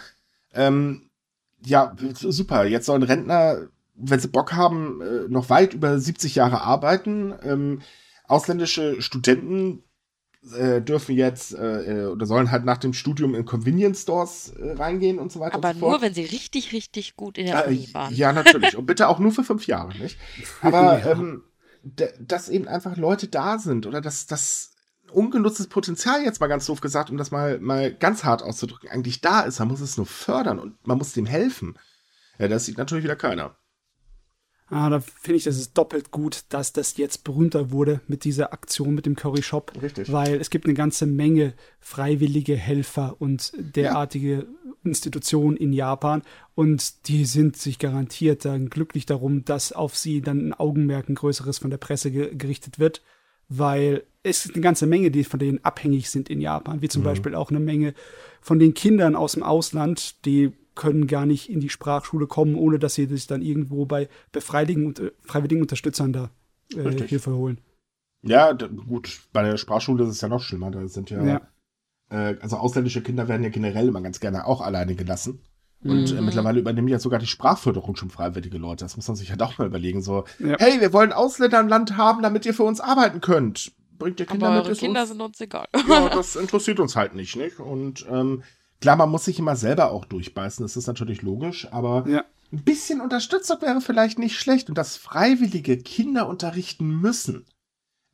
[0.52, 1.08] Ähm,
[1.64, 2.64] ja, super.
[2.64, 7.34] Jetzt sollen Rentner, wenn sie Bock haben, äh, noch weit über 70 Jahre arbeiten.
[7.42, 7.82] Ähm,
[8.26, 9.82] ausländische Studenten
[10.56, 14.72] äh, dürfen jetzt äh, äh, oder sollen halt nach dem Studium in Convenience Stores äh,
[14.72, 15.56] reingehen und so weiter.
[15.56, 18.14] Aber so nur, wenn sie richtig, richtig gut in der äh, Uni waren.
[18.14, 18.76] Ja, natürlich.
[18.76, 20.18] und bitte auch nur für fünf Jahre, nicht?
[20.62, 21.12] Aber ja.
[21.12, 21.42] ähm,
[22.20, 24.72] dass eben einfach Leute da sind oder dass, dass
[25.10, 29.20] ungenutztes Potenzial jetzt mal ganz doof gesagt, um das mal, mal ganz hart auszudrücken, eigentlich
[29.20, 29.58] da ist.
[29.58, 31.78] Man muss es nur fördern und man muss dem helfen.
[32.38, 33.56] Ja, das sieht natürlich wieder keiner.
[34.70, 38.52] Ah, da finde ich, das ist doppelt gut, dass das jetzt berühmter wurde mit dieser
[38.52, 39.72] Aktion mit dem Curry Shop.
[39.80, 40.12] Richtig.
[40.12, 44.44] Weil es gibt eine ganze Menge freiwillige Helfer und derartige ja.
[44.84, 46.22] Institutionen in Japan
[46.54, 51.14] und die sind sich garantiert dann glücklich darum, dass auf sie dann ein Augenmerk ein
[51.14, 53.02] größeres von der Presse ge gerichtet wird,
[53.48, 57.02] weil es ist eine ganze Menge, die von denen abhängig sind in Japan, wie zum
[57.02, 57.06] mhm.
[57.06, 57.94] Beispiel auch eine Menge
[58.42, 62.78] von den Kindern aus dem Ausland, die können gar nicht in die Sprachschule kommen, ohne
[62.78, 66.30] dass sie sich dann irgendwo bei, bei freiwilligen, äh, freiwilligen Unterstützern da
[66.74, 67.60] äh, Hilfe holen.
[68.22, 70.70] Ja, gut, bei der Sprachschule ist es ja noch schlimmer.
[70.70, 71.40] Da sind ja, ja.
[72.10, 75.40] Äh, also ausländische Kinder werden ja generell immer ganz gerne auch alleine gelassen.
[75.82, 76.18] Und äh, mhm.
[76.18, 78.84] äh, mittlerweile übernehmen ja sogar die Sprachförderung schon freiwillige Leute.
[78.84, 80.00] Das muss man sich halt auch mal überlegen.
[80.00, 80.56] So, ja.
[80.58, 83.72] hey, wir wollen Ausländer im Land haben, damit ihr für uns arbeiten könnt.
[83.98, 84.66] Bringt ihr Kinder Aber mit?
[84.66, 85.66] Eure Kinder uns, sind uns egal.
[85.88, 87.58] ja, das interessiert uns halt nicht, nicht?
[87.58, 88.42] Und ähm,
[88.80, 92.24] Klar, man muss sich immer selber auch durchbeißen, das ist natürlich logisch, aber ja.
[92.52, 97.46] ein bisschen Unterstützung wäre vielleicht nicht schlecht und das freiwillige Kinder unterrichten müssen.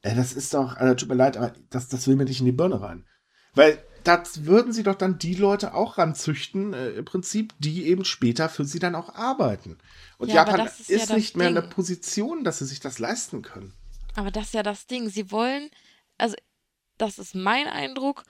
[0.02, 2.46] Äh, das ist doch, äh, tut mir leid, aber das, das will mir nicht in
[2.46, 3.06] die Birne rein.
[3.54, 8.04] Weil das würden sie doch dann die Leute auch ranzüchten, äh, im Prinzip, die eben
[8.04, 9.78] später für sie dann auch arbeiten.
[10.18, 12.98] Und ja, Japan ist, ist ja nicht mehr in der Position, dass sie sich das
[12.98, 13.72] leisten können.
[14.14, 15.08] Aber das ist ja das Ding.
[15.08, 15.70] Sie wollen,
[16.18, 16.36] also
[16.98, 18.24] das ist mein Eindruck,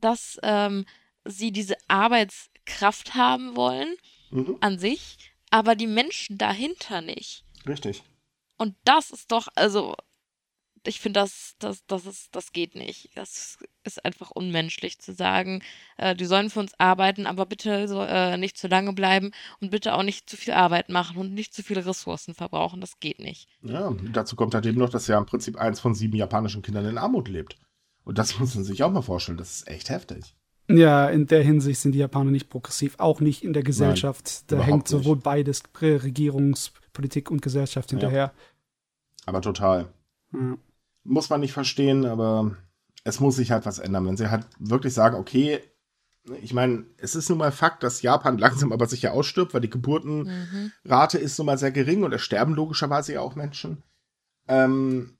[0.00, 0.86] dass ähm,
[1.28, 3.94] sie diese Arbeitskraft haben wollen
[4.30, 4.56] mhm.
[4.60, 5.16] an sich,
[5.50, 7.44] aber die Menschen dahinter nicht.
[7.66, 8.02] Richtig.
[8.56, 9.94] Und das ist doch, also,
[10.84, 13.10] ich finde, das, das, das, ist, das geht nicht.
[13.14, 15.62] Das ist einfach unmenschlich zu sagen,
[15.96, 19.70] äh, die sollen für uns arbeiten, aber bitte so, äh, nicht zu lange bleiben und
[19.70, 22.80] bitte auch nicht zu viel Arbeit machen und nicht zu viele Ressourcen verbrauchen.
[22.80, 23.48] Das geht nicht.
[23.62, 26.86] Ja, dazu kommt halt eben noch, dass ja im Prinzip eins von sieben japanischen Kindern
[26.86, 27.56] in Armut lebt.
[28.04, 29.38] Und das muss man sich auch mal vorstellen.
[29.38, 30.34] Das ist echt heftig.
[30.68, 34.44] Ja, in der Hinsicht sind die Japaner nicht progressiv, auch nicht in der Gesellschaft.
[34.50, 35.24] Nein, da hängt sowohl nicht.
[35.24, 38.18] beides, Regierungspolitik und Gesellschaft hinterher.
[38.18, 38.32] Ja.
[39.24, 39.88] Aber total.
[40.32, 40.58] Ja.
[41.04, 42.56] Muss man nicht verstehen, aber
[43.04, 44.06] es muss sich halt was ändern.
[44.06, 45.60] Wenn sie halt wirklich sagen, okay,
[46.42, 49.70] ich meine, es ist nun mal Fakt, dass Japan langsam aber sicher ausstirbt, weil die
[49.70, 51.24] Geburtenrate mhm.
[51.24, 53.82] ist nun mal sehr gering und es sterben logischerweise ja auch Menschen.
[54.48, 55.16] Ähm,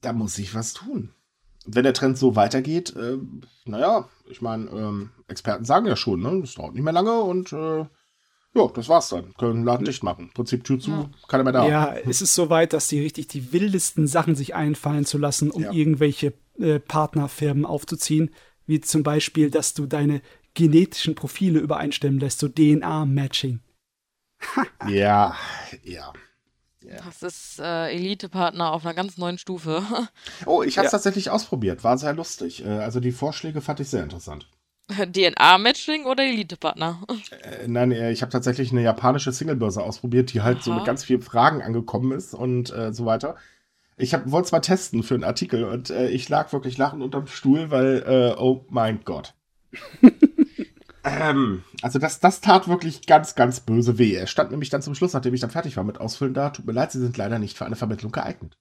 [0.00, 1.12] da muss sich was tun
[1.66, 3.18] wenn der Trend so weitergeht, äh,
[3.64, 7.52] naja, ich meine, ähm, Experten sagen ja schon, ne, das dauert nicht mehr lange und
[7.52, 7.86] äh,
[8.56, 9.34] ja, das war's dann.
[9.34, 10.30] Können Laden dicht machen.
[10.32, 11.10] Prinzip Tür zu, ja.
[11.28, 11.68] keiner mehr da.
[11.68, 15.50] Ja, es ist so weit, dass die richtig die wildesten Sachen sich einfallen zu lassen,
[15.50, 15.72] um ja.
[15.72, 18.30] irgendwelche äh, Partnerfirmen aufzuziehen.
[18.66, 20.22] Wie zum Beispiel, dass du deine
[20.54, 23.60] genetischen Profile übereinstimmen lässt, so DNA-Matching.
[24.88, 25.36] ja,
[25.84, 26.12] ja.
[26.86, 27.02] Yeah.
[27.04, 29.82] Das ist äh, Elite-Partner auf einer ganz neuen Stufe.
[30.46, 30.98] oh, ich habe es ja.
[30.98, 31.82] tatsächlich ausprobiert.
[31.82, 32.64] War sehr lustig.
[32.64, 34.48] Äh, also die Vorschläge fand ich sehr interessant.
[34.88, 37.00] DNA-Matching oder Elite-Partner?
[37.42, 40.64] Äh, nein, äh, ich habe tatsächlich eine japanische Singlebörse ausprobiert, die halt Aha.
[40.64, 43.34] so mit ganz vielen Fragen angekommen ist und äh, so weiter.
[43.96, 47.26] Ich wollte es mal testen für einen Artikel und äh, ich lag wirklich lachend unterm
[47.26, 49.34] Stuhl, weil, äh, oh mein Gott.
[51.06, 54.14] Ähm, also das, das tat wirklich ganz, ganz böse weh.
[54.14, 56.50] Er stand nämlich dann zum Schluss, nachdem ich dann fertig war mit Ausfüllen da.
[56.50, 58.58] Tut mir leid, Sie sind leider nicht für eine Vermittlung geeignet.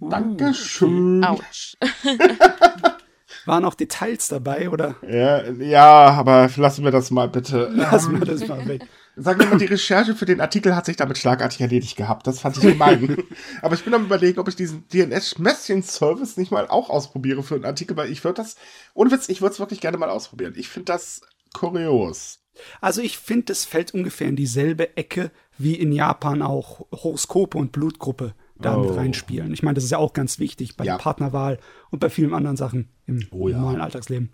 [0.00, 1.22] Uh, Dankeschön.
[1.24, 1.76] Autsch.
[3.44, 4.96] Waren auch Details dabei, oder?
[5.06, 7.70] Ja, ja, aber lassen wir das mal bitte.
[7.74, 8.86] Lassen wir das mal weg.
[9.16, 12.26] Sagen wir mal, die Recherche für den Artikel hat sich damit schlagartig erledigt gehabt.
[12.26, 13.16] Das fand ich gemein.
[13.62, 17.66] aber ich bin am überlegen, ob ich diesen DNS-Messaging-Service nicht mal auch ausprobiere für einen
[17.66, 18.56] Artikel, weil ich würde das,
[18.94, 20.54] ohne Witz, ich würde es wirklich gerne mal ausprobieren.
[20.56, 21.20] Ich finde das
[21.52, 22.40] kurios.
[22.80, 27.72] Also ich finde, das fällt ungefähr in dieselbe Ecke wie in Japan auch Horoskope und
[27.72, 28.84] Blutgruppe da oh.
[28.84, 29.52] mit reinspielen.
[29.52, 30.96] Ich meine, das ist ja auch ganz wichtig bei ja.
[30.96, 31.58] der Partnerwahl
[31.90, 33.58] und bei vielen anderen Sachen im oh, ja.
[33.58, 34.30] normalen Alltagsleben.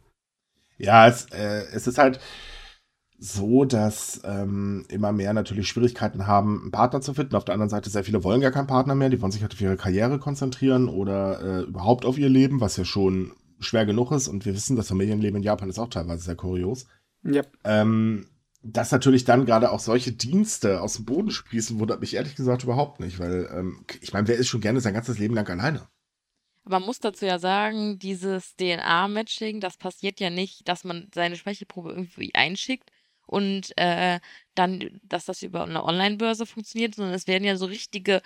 [0.76, 2.20] Ja, es, äh, es ist halt
[3.20, 7.34] so, dass ähm, immer mehr natürlich Schwierigkeiten haben, einen Partner zu finden.
[7.34, 9.08] Auf der anderen Seite sehr viele wollen gar keinen Partner mehr.
[9.08, 12.76] Die wollen sich halt auf ihre Karriere konzentrieren oder äh, überhaupt auf ihr Leben, was
[12.76, 14.28] ja schon schwer genug ist.
[14.28, 16.86] Und wir wissen, das Familienleben in Japan ist auch teilweise sehr kurios.
[17.28, 17.42] Ja.
[17.64, 18.26] Ähm,
[18.62, 22.64] dass natürlich dann gerade auch solche Dienste aus dem Boden sprießen, wundert mich ehrlich gesagt
[22.64, 25.88] überhaupt nicht, weil ähm, ich meine, wer ist schon gerne sein ganzes Leben lang alleine?
[26.64, 31.90] Man muss dazu ja sagen, dieses DNA-Matching, das passiert ja nicht, dass man seine Speicherprobe
[31.90, 32.90] irgendwie einschickt
[33.26, 34.20] und äh,
[34.54, 38.22] dann, dass das über eine Online-Börse funktioniert, sondern es werden ja so richtige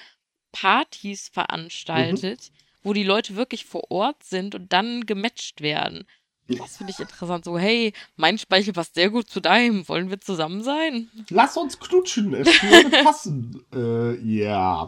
[0.51, 2.57] Partys veranstaltet, mhm.
[2.83, 6.05] wo die Leute wirklich vor Ort sind und dann gematcht werden.
[6.49, 7.45] Das finde ich interessant.
[7.45, 9.89] So, hey, mein Speichel passt sehr gut zu deinem.
[9.89, 11.09] Wollen wir zusammen sein?
[11.31, 12.35] Lass uns knutschen.
[12.35, 13.65] Es würde passen.
[13.75, 14.87] äh, ja.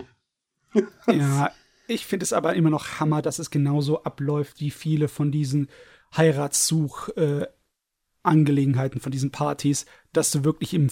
[1.07, 1.51] ja,
[1.87, 5.69] Ich finde es aber immer noch Hammer, dass es genauso abläuft wie viele von diesen
[6.17, 10.89] Heiratssuch-Angelegenheiten, äh, von diesen Partys, dass du wirklich im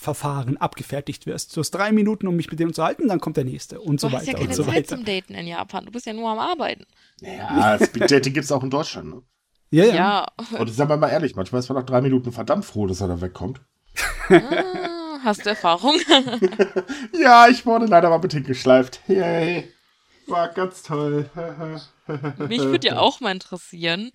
[0.00, 1.54] Fließbandverfahren abgefertigt wirst.
[1.56, 4.02] Du hast drei Minuten, um mich mit dem zu halten, dann kommt der nächste und
[4.02, 4.38] du so hast weiter.
[4.38, 4.88] ja keine so Zeit weiter.
[4.96, 5.84] zum Daten in Japan.
[5.86, 6.86] Du bist ja nur am Arbeiten.
[7.20, 9.10] Ja, Speed-Dating gibt es auch in Deutschland.
[9.10, 9.22] Ne?
[9.70, 9.94] Ja, ja.
[9.94, 10.26] Ja.
[10.58, 13.08] Und sagen wir mal ehrlich, manchmal ist man nach drei Minuten verdammt froh, dass er
[13.08, 13.60] da wegkommt.
[14.30, 15.96] Ah, Hast du Erfahrung?
[17.20, 19.00] Ja, ich wurde leider mal mit hingeschleift.
[19.06, 19.70] Yay.
[20.26, 21.28] War ganz toll.
[22.48, 24.10] Mich würde ja auch mal interessieren,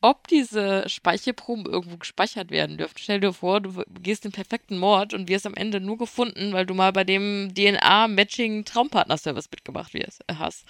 [0.00, 2.98] ob diese Speichelproben irgendwo gespeichert werden dürfen.
[2.98, 6.66] Stell dir vor, du gehst den perfekten Mord und wirst am Ende nur gefunden, weil
[6.66, 10.64] du mal bei dem DNA-Matching-Traumpartner-Service mitgemacht wirst, äh, hast.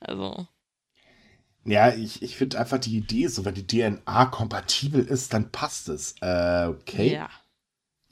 [0.00, 0.46] Also,
[1.64, 5.88] Ja, ich, ich finde einfach die Idee, so wenn die DNA kompatibel ist, dann passt
[5.88, 6.14] es.
[6.20, 7.12] Äh, okay.
[7.12, 7.30] ja.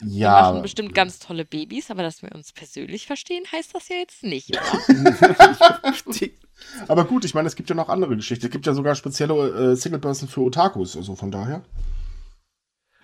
[0.01, 0.43] Wir Ja.
[0.43, 4.23] machen bestimmt ganz tolle Babys, aber dass wir uns persönlich verstehen, heißt das ja jetzt
[4.23, 4.63] nicht, oder?
[6.89, 8.47] Aber gut, ich meine, es gibt ja noch andere Geschichten.
[8.47, 11.63] Es gibt ja sogar spezielle äh, Single-Person für Otakus, also von daher.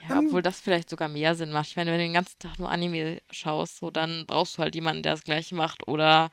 [0.08, 1.68] Ja, obwohl das vielleicht sogar mehr Sinn macht.
[1.68, 4.74] Ich meine, wenn du den ganzen Tag nur Anime schaust, so dann brauchst du halt
[4.74, 6.30] jemanden, der das gleiche macht oder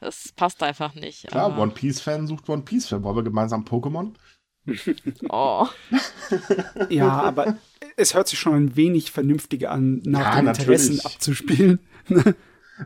[0.00, 1.28] es passt einfach nicht.
[1.28, 3.02] Klar, aber- One Piece-Fan sucht One Piece-Fan.
[3.02, 4.12] Wollen wir gemeinsam Pokémon?
[5.30, 5.66] Oh.
[6.90, 7.56] Ja, aber
[7.96, 11.78] es hört sich schon ein wenig vernünftiger an, nach Ja, den Interessen abzuspielen.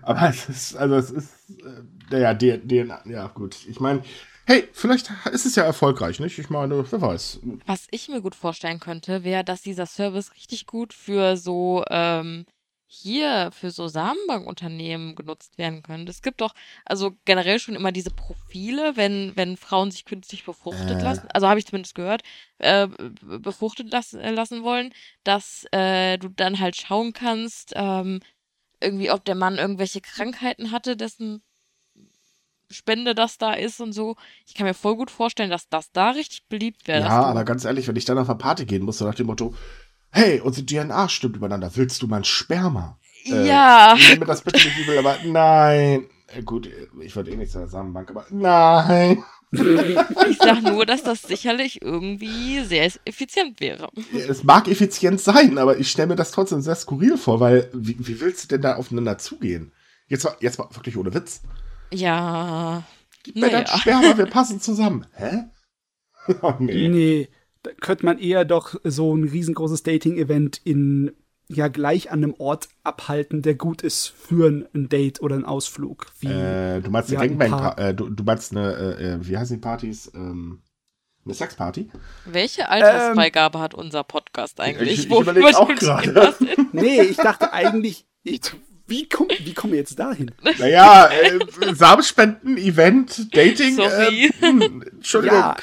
[0.02, 1.32] Aber es ist, also es ist,
[1.64, 3.56] äh, naja, DNA, ja gut.
[3.68, 4.02] Ich meine,
[4.46, 6.38] hey, vielleicht ist es ja erfolgreich, nicht?
[6.38, 7.40] Ich meine, wer weiß.
[7.66, 12.46] Was ich mir gut vorstellen könnte, wäre, dass dieser Service richtig gut für so, ähm,
[12.90, 16.10] hier, für so Samenbankunternehmen genutzt werden könnte.
[16.10, 16.54] Es gibt doch,
[16.86, 21.04] also generell schon immer diese Profile, wenn, wenn Frauen sich künstlich befruchtet Äh.
[21.04, 22.22] lassen, also habe ich zumindest gehört,
[22.56, 28.20] äh, be- befruchtet las äh, lassen wollen, dass äh, du dann halt schauen kannst, ähm,
[28.80, 31.42] irgendwie, ob der Mann irgendwelche Krankheiten hatte, dessen
[32.70, 34.16] Spende das da ist und so.
[34.46, 37.00] Ich kann mir voll gut vorstellen, dass das da richtig beliebt wäre.
[37.00, 39.54] Ja, aber ganz ehrlich, wenn ich dann auf eine Party gehen musste nach dem Motto,
[40.10, 42.98] hey, unsere DNA stimmt übereinander, willst du mein Sperma?
[43.24, 43.96] Äh, Ja.
[44.10, 46.06] Nimm mir das bitte nicht übel, aber nein.
[46.28, 46.68] Äh, Gut,
[47.00, 49.24] ich wollte eh nicht zur Samenbank, aber nein.
[49.50, 53.88] Ich sag nur, dass das sicherlich irgendwie sehr effizient wäre.
[54.12, 57.96] Es mag effizient sein, aber ich stelle mir das trotzdem sehr skurril vor, weil wie,
[57.98, 59.72] wie willst du denn da aufeinander zugehen?
[60.06, 61.40] Jetzt jetzt mal wirklich ohne Witz.
[61.92, 62.82] Ja.
[63.24, 63.62] Gib mir Naja.
[63.62, 65.06] das Sperma, wir passen zusammen.
[65.14, 65.44] Hä?
[66.42, 66.88] Oh, nee.
[66.88, 67.28] Nee,
[67.62, 71.12] da könnte man eher doch so ein riesengroßes Dating-Event in
[71.48, 76.04] ja gleich an einem Ort abhalten, der gut ist für ein, Date oder einen Ausflug.
[76.20, 79.38] Wie, Äh, du meinst eine Ja, Gangbang, äh, du, du meinst eine, äh, äh, wie
[79.38, 80.12] heißen die Partys?
[80.14, 80.60] Ähm,
[81.24, 81.90] eine Sexparty?
[82.26, 84.92] Welche Altersfreigabe hat unser Podcast eigentlich?
[84.98, 86.34] ich- ich Wofür überleg auch gerade.
[86.72, 88.42] nee, ich dachte eigentlich, ich,
[88.88, 90.32] wie kommen wie kommen wir jetzt dahin?
[90.58, 93.76] Naja, äh, Samenspenden, Event, Dating.
[93.76, 94.26] Sorry.
[94.26, 95.38] Äh, hm, Entschuldigung.
[95.38, 95.56] Ja,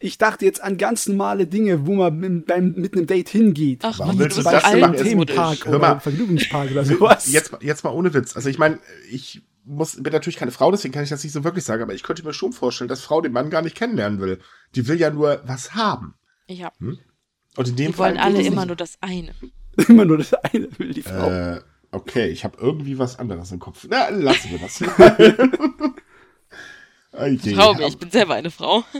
[0.00, 3.80] ich dachte jetzt an ganz normale Dinge, wo man mit, beim, mit einem Date hingeht.
[3.82, 4.96] Ach, Warum willst du das denn machen?
[4.96, 6.00] Themenpark Hör oder mal.
[6.00, 7.30] Vergnügungspark oder sowas.
[7.32, 8.36] Jetzt, mal- jetzt mal ohne Witz.
[8.36, 8.78] Also ich meine,
[9.10, 11.94] ich muss, bin natürlich keine Frau, deswegen kann ich das nicht so wirklich sagen, aber
[11.94, 14.38] ich könnte mir schon vorstellen, dass Frau den Mann gar nicht kennenlernen will.
[14.76, 16.14] Die will ja nur was haben.
[16.46, 18.66] Ja, Und in dem die Fall wollen alle immer nicht.
[18.68, 19.32] nur das eine.
[19.88, 21.28] Immer nur das eine will die Frau.
[21.30, 21.60] Äh,
[21.92, 23.86] okay, ich habe irgendwie was anderes im Kopf.
[23.88, 24.82] Na, lassen wir das.
[27.12, 27.54] okay.
[27.54, 28.84] Mir, ich bin selber eine Frau.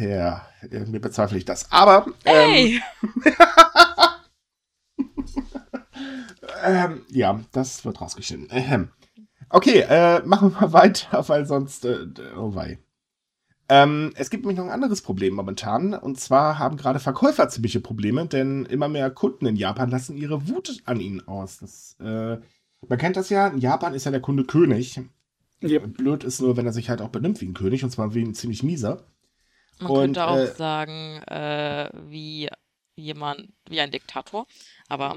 [0.00, 1.72] Ja, mir bezweifle ich das.
[1.72, 2.80] Aber ähm, Hey!
[6.62, 8.46] ähm, ja, das wird rausgeschnitten.
[8.52, 8.92] Ähm.
[9.48, 12.78] Okay, äh, machen wir mal weiter, weil sonst, äh, oh wei.
[13.68, 15.94] Ähm, es gibt nämlich noch ein anderes Problem momentan.
[15.94, 20.48] Und zwar haben gerade Verkäufer ziemliche Probleme, denn immer mehr Kunden in Japan lassen ihre
[20.48, 21.58] Wut an ihnen aus.
[21.58, 22.38] Das, äh,
[22.88, 25.00] man kennt das ja, in Japan ist ja der Kunde König.
[25.62, 25.80] Ja.
[25.80, 28.22] Blöd ist nur, wenn er sich halt auch benimmt wie ein König, und zwar wie
[28.22, 29.06] ein ziemlich mieser.
[29.80, 32.48] Man Und, könnte auch äh, sagen, äh, wie
[32.96, 34.46] jemand, wie ein Diktator.
[34.88, 35.16] Aber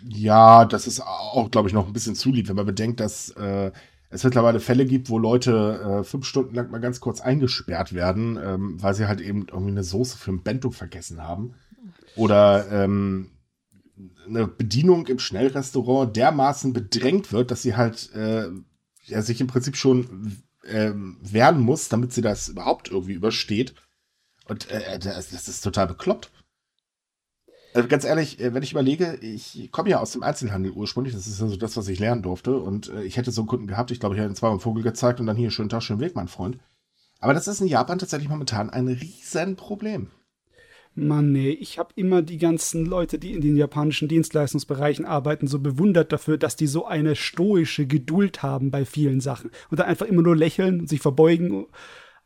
[0.00, 3.30] Ja, das ist auch, glaube ich, noch ein bisschen zu lieb, wenn man bedenkt, dass
[3.30, 3.72] äh,
[4.08, 8.38] es mittlerweile Fälle gibt, wo Leute äh, fünf Stunden lang mal ganz kurz eingesperrt werden,
[8.42, 11.54] ähm, weil sie halt eben irgendwie eine Soße für ein Bento vergessen haben.
[12.14, 13.32] Oder ähm,
[14.26, 18.48] eine Bedienung im Schnellrestaurant dermaßen bedrängt wird, dass sie halt äh,
[19.04, 23.74] ja, sich im Prinzip schon ähm, wehren muss, damit sie das überhaupt irgendwie übersteht.
[24.46, 26.30] Und äh, das, das ist total bekloppt.
[27.76, 31.26] Also ganz ehrlich, äh, wenn ich überlege, ich komme ja aus dem Einzelhandel ursprünglich, das
[31.26, 32.56] ist also das, was ich lernen durfte.
[32.56, 34.82] Und äh, ich hätte so einen Kunden gehabt, ich glaube, ich hätte ihn zweimal Vogel
[34.82, 36.58] gezeigt und dann hier schönen Tag, schönen Weg, mein Freund.
[37.20, 40.08] Aber das ist in Japan tatsächlich momentan ein Riesenproblem.
[40.94, 45.58] Mann, nee, ich habe immer die ganzen Leute, die in den japanischen Dienstleistungsbereichen arbeiten, so
[45.58, 50.06] bewundert dafür, dass die so eine stoische Geduld haben bei vielen Sachen und dann einfach
[50.06, 51.66] immer nur lächeln und sich verbeugen.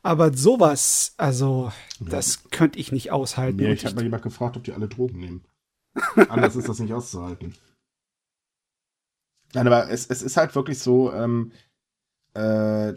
[0.03, 3.59] Aber sowas, also, das könnte ich nicht aushalten.
[3.59, 5.45] Ja, ich habe mal jemand gefragt, ob die alle Drogen nehmen.
[6.29, 7.55] Anders ist das nicht auszuhalten.
[9.53, 11.53] Nein, aber es, es ist halt wirklich so, ähm,
[12.35, 12.95] äh,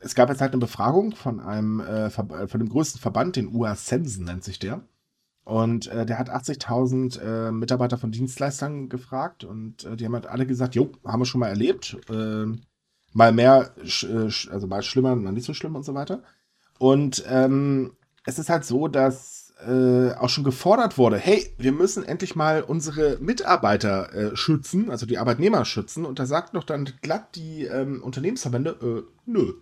[0.00, 3.74] es gab jetzt halt eine Befragung von einem, äh, von dem größten Verband, den UA
[3.76, 4.82] Sensen nennt sich der.
[5.44, 10.26] Und äh, der hat 80.000 äh, Mitarbeiter von Dienstleistern gefragt und äh, die haben halt
[10.26, 11.96] alle gesagt, jo, haben wir schon mal erlebt.
[12.10, 12.60] Ähm,
[13.12, 16.22] mal mehr, äh, also mal schlimmer, mal nicht so schlimm und so weiter.
[16.78, 17.92] Und ähm,
[18.24, 22.62] es ist halt so, dass äh, auch schon gefordert wurde, hey, wir müssen endlich mal
[22.62, 26.04] unsere Mitarbeiter äh, schützen, also die Arbeitnehmer schützen.
[26.04, 29.54] Und da sagt noch dann glatt die ähm, Unternehmensverbände, äh, nö,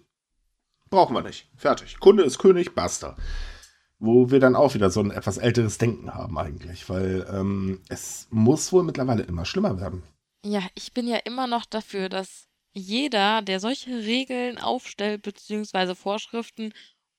[0.90, 1.50] brauchen wir nicht.
[1.56, 1.98] Fertig.
[1.98, 3.16] Kunde ist König, basta.
[3.98, 8.26] Wo wir dann auch wieder so ein etwas älteres Denken haben eigentlich, weil ähm, es
[8.30, 10.02] muss wohl mittlerweile immer schlimmer werden.
[10.44, 16.72] Ja, ich bin ja immer noch dafür, dass jeder, der solche Regeln aufstellt, beziehungsweise Vorschriften,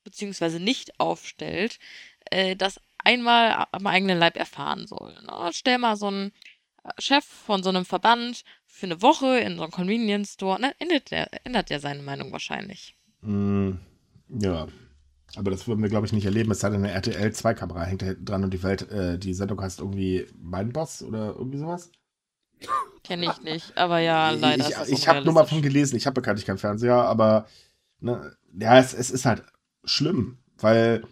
[0.04, 1.78] beziehungsweise nicht aufstellt,
[2.30, 5.14] äh, das einmal am eigenen Leib erfahren soll.
[5.22, 5.50] Ne?
[5.52, 6.32] Stell mal so einen
[6.84, 10.74] äh, Chef von so einem Verband für eine Woche in so einem Convenience Store, ne,
[10.78, 12.94] ändert der, ändert der seine Meinung wahrscheinlich.
[13.22, 13.72] Mm,
[14.28, 14.68] ja.
[15.36, 16.52] Aber das würden wir, glaube ich, nicht erleben.
[16.52, 19.60] Es sei denn, eine RTL-2-Kamera hängt da hinten dran und die Welt, äh, die Sendung
[19.60, 21.90] heißt irgendwie Mein Boss oder irgendwie sowas.
[23.04, 24.68] Kenne ich nicht, aber ja, leider.
[24.68, 27.46] Ich, ich habe nur mal von gelesen, ich habe bekanntlich keinen Fernseher, aber
[28.00, 29.44] ne, ja, es, es ist halt
[29.84, 31.02] schlimm, weil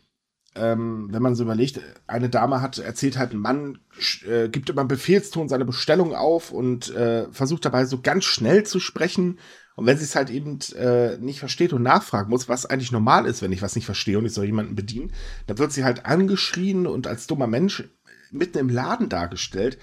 [0.56, 3.78] ähm, wenn man so überlegt, eine Dame hat erzählt halt, ein Mann
[4.26, 8.80] äh, gibt immer Befehlston seine Bestellung auf und äh, versucht dabei so ganz schnell zu
[8.80, 9.38] sprechen.
[9.74, 13.26] Und wenn sie es halt eben äh, nicht versteht und nachfragen muss, was eigentlich normal
[13.26, 15.12] ist, wenn ich was nicht verstehe und ich soll jemanden bedienen,
[15.46, 17.84] dann wird sie halt angeschrien und als dummer Mensch
[18.30, 19.78] mitten im Laden dargestellt.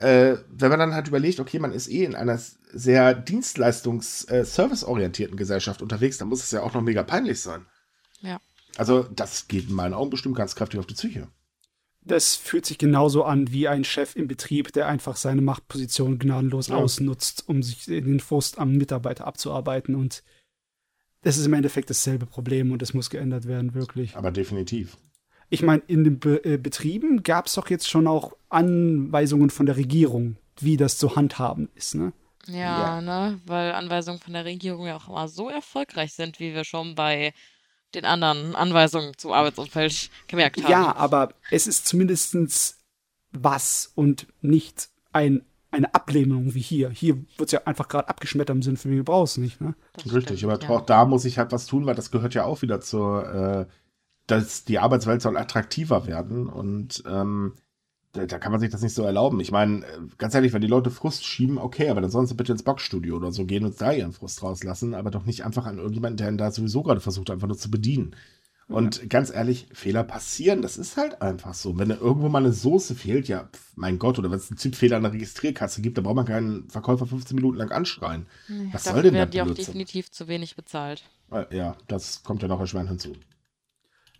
[0.00, 2.40] Äh, wenn man dann halt überlegt, okay, man ist eh in einer
[2.72, 7.66] sehr dienstleistungs-serviceorientierten äh, Gesellschaft unterwegs, dann muss es ja auch noch mega peinlich sein.
[8.22, 8.40] Ja.
[8.78, 11.28] Also, das geht in meinen Augen bestimmt ganz kräftig auf die Psyche.
[12.02, 16.68] Das fühlt sich genauso an wie ein Chef im Betrieb, der einfach seine Machtposition gnadenlos
[16.68, 16.76] ja.
[16.76, 19.94] ausnutzt, um sich den Frust am Mitarbeiter abzuarbeiten.
[19.94, 20.22] Und
[21.20, 24.16] das ist im Endeffekt dasselbe Problem und das muss geändert werden, wirklich.
[24.16, 24.96] Aber definitiv.
[25.50, 29.66] Ich meine, in den Be äh, Betrieben gab es doch jetzt schon auch Anweisungen von
[29.66, 32.12] der Regierung, wie das zu handhaben ist, ne?
[32.46, 33.40] Ja, ja, ne?
[33.46, 37.32] Weil Anweisungen von der Regierung ja auch immer so erfolgreich sind, wie wir schon bei
[37.94, 40.70] den anderen Anweisungen zum Arbeitsumfeld gemerkt haben.
[40.70, 42.76] Ja, aber es ist zumindest
[43.32, 46.90] was und nicht ein, eine Ablehnung wie hier.
[46.90, 49.60] Hier wird es ja einfach gerade abgeschmettert im Sinne von, wir brauchen es nicht.
[49.60, 49.74] Ne?
[49.96, 50.70] Richtig, stimmt, aber ja.
[50.70, 53.72] auch da muss ich halt was tun, weil das gehört ja auch wieder zur, äh,
[54.30, 57.54] dass die Arbeitswelt soll attraktiver werden und ähm,
[58.12, 59.38] da, da, kann man sich das nicht so erlauben.
[59.40, 62.34] Ich meine, äh, ganz ehrlich, wenn die Leute Frust schieben, okay, aber dann sollen sie
[62.34, 65.66] bitte ins Boxstudio oder so gehen und da ihren Frust rauslassen, aber doch nicht einfach
[65.66, 68.16] an irgendjemanden, der ihn da sowieso gerade versucht, einfach nur zu bedienen.
[68.70, 69.06] Und ja.
[69.08, 71.76] ganz ehrlich, Fehler passieren, das ist halt einfach so.
[71.78, 74.58] Wenn da irgendwo mal eine Soße fehlt, ja, pf, mein Gott, oder wenn es einen
[74.58, 78.26] Tippfehler an der Registrierkasse gibt, dann braucht man keinen Verkäufer 15 Minuten lang anschreien.
[78.48, 79.20] Ja, Was soll denn da?
[79.20, 81.02] werden die auch definitiv zu wenig bezahlt.
[81.32, 83.14] Äh, ja, das kommt ja noch erschwerend hinzu.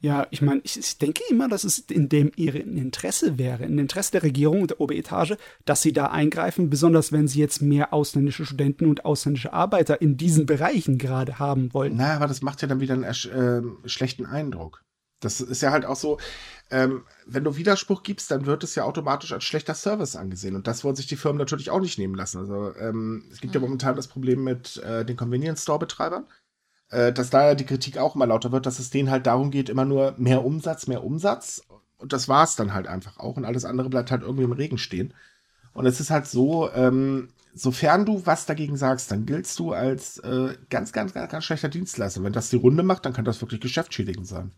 [0.02, 3.78] Ja, ich meine, ich, ich, denke immer, dass es in dem ihrem Interesse wäre, in
[3.78, 5.36] Interesse der Regierung und der Oberetage,
[5.66, 10.16] dass sie da eingreifen, besonders wenn sie jetzt mehr ausländische Studenten und ausländische Arbeiter in
[10.16, 11.96] diesen Bereichen gerade haben wollen.
[11.96, 14.82] Na, aber das macht ja dann wieder einen äh, schlechten Eindruck.
[15.20, 16.18] Das ist ja halt auch so,
[16.70, 20.56] ähm, wenn du Widerspruch gibst, dann wird es ja automatisch als schlechter Service angesehen.
[20.56, 22.38] Und das wollen sich die Firmen natürlich auch nicht nehmen lassen.
[22.38, 23.60] Also ähm, es gibt mhm.
[23.60, 26.26] ja momentan das Problem mit äh, den Convenience Store-Betreibern äh,
[26.90, 29.84] dass da die Kritik auch immer lauter wird, dass es denen halt darum geht, immer
[29.84, 31.62] nur mehr Umsatz, mehr Umsatz.
[31.98, 33.36] Und das war es dann halt einfach auch.
[33.36, 35.14] Und alles andere bleibt halt irgendwie im Regen stehen.
[35.72, 40.18] Und es ist halt so, ähm, sofern du was dagegen sagst, dann giltst du als
[40.18, 42.24] äh, ganz, ganz, ganz, ganz schlechter Dienstleister.
[42.24, 44.52] Wenn das die Runde macht, dann kann das wirklich geschäftsschädigend sein.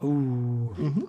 [0.00, 0.06] Oh.
[0.06, 1.08] Mhm.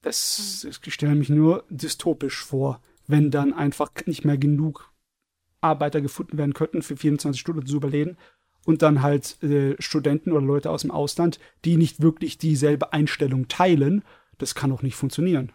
[0.00, 4.90] Das, ich stelle mich nur dystopisch vor, wenn dann einfach nicht mehr genug
[5.60, 8.16] Arbeiter gefunden werden könnten, für 24 Stunden zu überleben
[8.64, 13.48] und dann halt äh, Studenten oder Leute aus dem Ausland, die nicht wirklich dieselbe Einstellung
[13.48, 14.02] teilen,
[14.38, 15.52] das kann doch nicht funktionieren,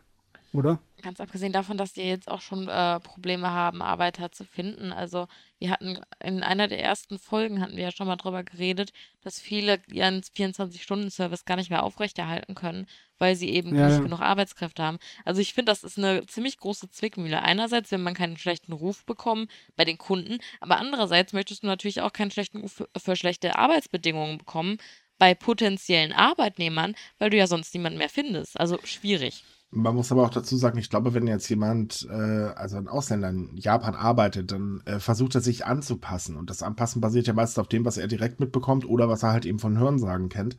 [0.53, 0.79] oder?
[1.01, 4.91] Ganz abgesehen davon, dass die jetzt auch schon äh, Probleme haben, Arbeiter zu finden.
[4.91, 5.27] Also
[5.59, 9.39] wir hatten in einer der ersten Folgen hatten wir ja schon mal drüber geredet, dass
[9.39, 12.87] viele ihren 24-Stunden-Service gar nicht mehr aufrechterhalten können,
[13.19, 14.03] weil sie eben ja, nicht ja.
[14.03, 14.97] genug Arbeitskräfte haben.
[15.25, 17.41] Also ich finde, das ist eine ziemlich große Zwickmühle.
[17.41, 22.01] Einerseits will man keinen schlechten Ruf bekommen bei den Kunden, aber andererseits möchtest du natürlich
[22.01, 24.77] auch keinen schlechten Ruf für, für schlechte Arbeitsbedingungen bekommen
[25.19, 28.59] bei potenziellen Arbeitnehmern, weil du ja sonst niemanden mehr findest.
[28.59, 29.43] Also schwierig.
[29.69, 33.29] Man muss aber auch dazu sagen, ich glaube, wenn jetzt jemand, äh, also ein Ausländer
[33.29, 36.37] in Japan arbeitet, dann äh, versucht er sich anzupassen.
[36.37, 39.33] Und das Anpassen basiert ja meistens auf dem, was er direkt mitbekommt oder was er
[39.33, 40.57] halt eben von Hörensagen kennt.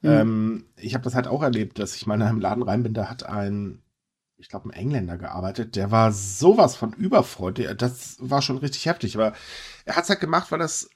[0.00, 0.10] Mhm.
[0.10, 2.94] Ähm, ich habe das halt auch erlebt, dass ich mal in einem Laden rein bin,
[2.94, 3.82] da hat ein,
[4.38, 7.68] ich glaube, ein Engländer gearbeitet, der war sowas von überfreundlich.
[7.76, 9.34] Das war schon richtig heftig, aber
[9.84, 10.88] er hat es halt gemacht, weil das,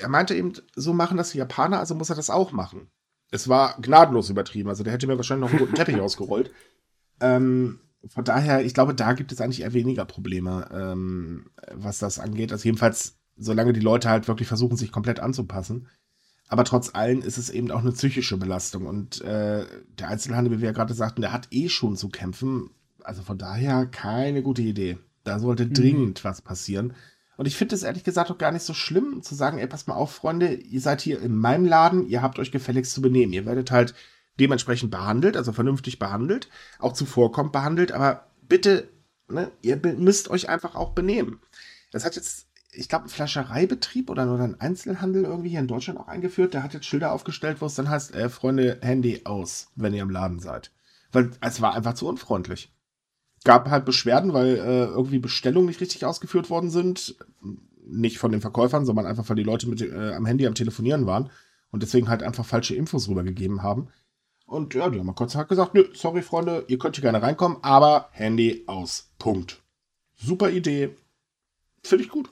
[0.00, 2.90] er meinte eben, so machen das die Japaner, also muss er das auch machen.
[3.30, 6.50] Es war gnadenlos übertrieben, also der hätte mir wahrscheinlich noch einen guten Teppich ausgerollt.
[7.20, 12.18] Ähm, von daher, ich glaube, da gibt es eigentlich eher weniger Probleme, ähm, was das
[12.18, 12.52] angeht.
[12.52, 15.88] Also jedenfalls, solange die Leute halt wirklich versuchen, sich komplett anzupassen.
[16.48, 18.86] Aber trotz allem ist es eben auch eine psychische Belastung.
[18.86, 19.66] Und äh,
[19.98, 22.70] der Einzelhandel, wie wir ja gerade sagten, der hat eh schon zu kämpfen.
[23.04, 24.98] Also von daher keine gute Idee.
[25.24, 25.74] Da sollte mhm.
[25.74, 26.94] dringend was passieren.
[27.36, 29.86] Und ich finde es ehrlich gesagt auch gar nicht so schlimm zu sagen, ey, pass
[29.86, 33.32] mal auf, Freunde, ihr seid hier in meinem Laden, ihr habt euch gefälligst zu benehmen.
[33.32, 33.94] Ihr werdet halt
[34.38, 38.88] dementsprechend behandelt, also vernünftig behandelt, auch zuvorkommt behandelt, aber bitte,
[39.28, 41.40] ne, ihr müsst euch einfach auch benehmen.
[41.90, 45.98] Das hat jetzt, ich glaube, ein Flaschereibetrieb oder nur ein Einzelhandel irgendwie hier in Deutschland
[45.98, 49.68] auch eingeführt, der hat jetzt Schilder aufgestellt, wo es dann heißt, äh, Freunde, Handy aus,
[49.76, 50.70] wenn ihr im Laden seid.
[51.10, 52.72] Weil es war einfach zu unfreundlich.
[53.44, 57.16] Gab halt Beschwerden, weil äh, irgendwie Bestellungen nicht richtig ausgeführt worden sind.
[57.86, 61.06] Nicht von den Verkäufern, sondern einfach, weil die Leute mit äh, am Handy am Telefonieren
[61.06, 61.30] waren
[61.70, 63.88] und deswegen halt einfach falsche Infos rübergegeben haben.
[64.48, 67.58] Und ja, die haben mal kurz gesagt, nö, sorry Freunde, ihr könnt hier gerne reinkommen,
[67.60, 69.10] aber Handy aus.
[69.18, 69.62] Punkt.
[70.16, 70.96] Super Idee.
[71.82, 72.30] Finde ich gut.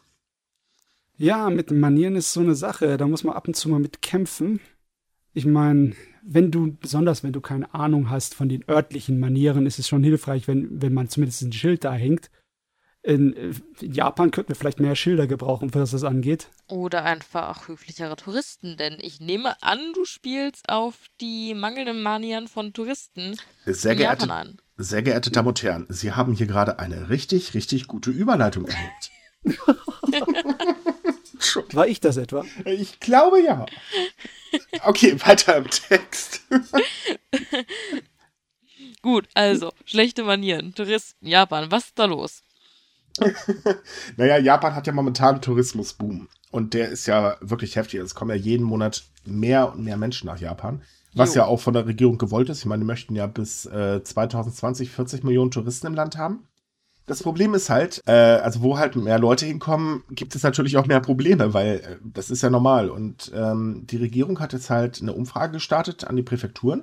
[1.18, 2.96] Ja, mit Manieren ist so eine Sache.
[2.96, 4.60] Da muss man ab und zu mal mit kämpfen.
[5.34, 5.92] Ich meine,
[6.22, 10.02] wenn du, besonders wenn du keine Ahnung hast von den örtlichen Manieren, ist es schon
[10.02, 12.30] hilfreich, wenn, wenn man zumindest ein Schild da hängt.
[13.06, 16.48] In, in, Japan könnten wir vielleicht mehr Schilder gebrauchen, was das angeht.
[16.66, 22.72] Oder einfach höflichere Touristen, denn ich nehme an, du spielst auf die mangelnden Manieren von
[22.72, 24.58] Touristen sehr in geehrte, Japan an.
[24.76, 29.12] Sehr geehrte Damen und Herren, Sie haben hier gerade eine richtig, richtig gute Überleitung erlebt.
[31.74, 32.44] War ich das etwa?
[32.64, 33.66] Ich glaube ja.
[34.82, 36.40] Okay, weiter im Text.
[39.00, 42.42] Gut, also, schlechte Manieren, Touristen, Japan, was ist da los?
[44.16, 46.28] Naja, Japan hat ja momentan einen Tourismusboom.
[46.50, 48.00] Und der ist ja wirklich heftig.
[48.00, 50.82] Es kommen ja jeden Monat mehr und mehr Menschen nach Japan.
[51.14, 51.42] Was jo.
[51.42, 52.60] ja auch von der Regierung gewollt ist.
[52.60, 56.46] Ich meine, die möchten ja bis äh, 2020 40 Millionen Touristen im Land haben.
[57.06, 60.86] Das Problem ist halt, äh, also wo halt mehr Leute hinkommen, gibt es natürlich auch
[60.86, 62.90] mehr Probleme, weil äh, das ist ja normal.
[62.90, 66.82] Und ähm, die Regierung hat jetzt halt eine Umfrage gestartet an die Präfekturen.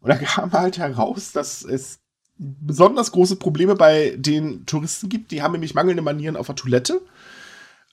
[0.00, 2.00] Und da kam halt heraus, dass es
[2.38, 5.30] besonders große Probleme bei den Touristen gibt.
[5.30, 7.00] Die haben nämlich mangelnde Manieren auf der Toilette.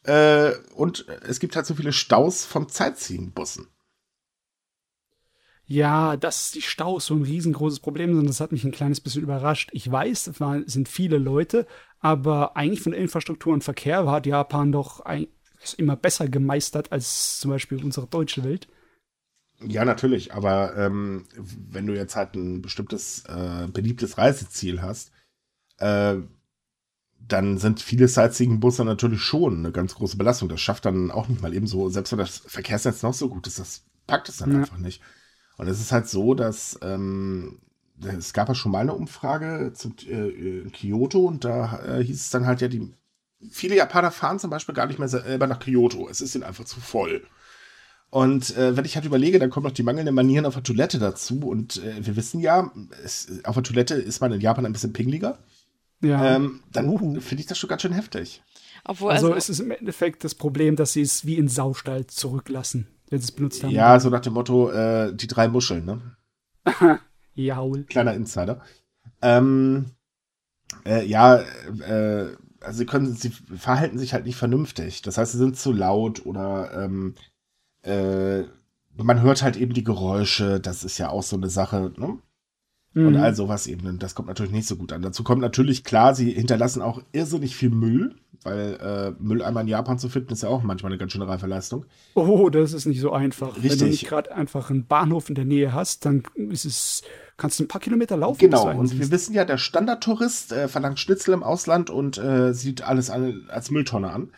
[0.04, 3.68] Äh, und es gibt halt so viele Staus von Sightseeing-Bussen.
[5.66, 9.24] Ja, dass die Staus so ein riesengroßes Problem sind, das hat mich ein kleines bisschen
[9.24, 9.70] überrascht.
[9.72, 11.66] Ich weiß, es sind viele Leute,
[12.00, 15.06] aber eigentlich von der Infrastruktur und Verkehr hat Japan doch
[15.78, 18.68] immer besser gemeistert als zum Beispiel unsere deutsche Welt.
[19.68, 25.12] Ja, natürlich, aber ähm, wenn du jetzt halt ein bestimmtes äh, beliebtes Reiseziel hast,
[25.78, 26.18] äh,
[27.28, 30.50] dann sind viele Sightseeing-Busse natürlich schon eine ganz große Belastung.
[30.50, 33.48] Das schafft dann auch nicht mal eben so, selbst wenn das Verkehrsnetz noch so gut
[33.48, 34.60] ist, das packt es dann ja.
[34.60, 35.02] einfach nicht.
[35.58, 37.60] Und es ist halt so, dass ähm,
[38.02, 42.30] es gab ja schon mal eine Umfrage zu äh, Kyoto und da äh, hieß es
[42.30, 42.94] dann halt ja, die
[43.52, 46.08] viele Japaner fahren zum Beispiel gar nicht mehr selber nach Kyoto.
[46.10, 47.26] Es ist ihnen einfach zu voll.
[48.14, 51.00] Und äh, wenn ich halt überlege, dann kommen noch die mangelnden Manieren auf der Toilette
[51.00, 51.40] dazu.
[51.40, 52.72] Und äh, wir wissen ja,
[53.04, 55.40] es, auf der Toilette ist man in Japan ein bisschen pingliger.
[56.00, 56.36] Ja.
[56.36, 57.20] Ähm, dann uh.
[57.22, 58.44] finde ich das schon ganz schön heftig.
[58.86, 62.06] Obwohl, also, also es ist im Endeffekt das Problem, dass sie es wie in Saustall
[62.06, 63.72] zurücklassen, wenn sie es benutzt haben.
[63.72, 66.16] Ja, so nach dem Motto, äh, die drei Muscheln, ne?
[67.34, 67.86] Jaul.
[67.86, 68.62] Kleiner Insider.
[69.24, 69.88] Ähm,
[70.86, 72.28] äh, ja, äh,
[72.62, 75.02] also sie können, sie verhalten sich halt nicht vernünftig.
[75.02, 77.16] Das heißt, sie sind zu laut oder ähm,
[77.84, 78.44] äh,
[78.96, 82.18] man hört halt eben die Geräusche, das ist ja auch so eine Sache, ne?
[82.94, 83.08] Mhm.
[83.08, 83.98] Und all sowas eben.
[84.00, 85.02] Das kommt natürlich nicht so gut an.
[85.02, 89.98] Dazu kommt natürlich, klar, sie hinterlassen auch irrsinnig viel Müll, weil äh, Mülleimer in Japan
[89.98, 91.86] zu finden, ist ja auch manchmal eine ganz schöne Reifeleistung.
[92.14, 93.56] Oh, das ist nicht so einfach.
[93.56, 93.72] Richtig.
[93.72, 97.02] Wenn du nicht gerade einfach einen Bahnhof in der Nähe hast, dann ist es,
[97.38, 98.40] kannst du ein paar Kilometer laufen.
[98.40, 102.84] Genau, und wir wissen ja, der Standardtourist äh, verlangt Schnitzel im Ausland und äh, sieht
[102.84, 104.32] alles an, als Mülltonne an.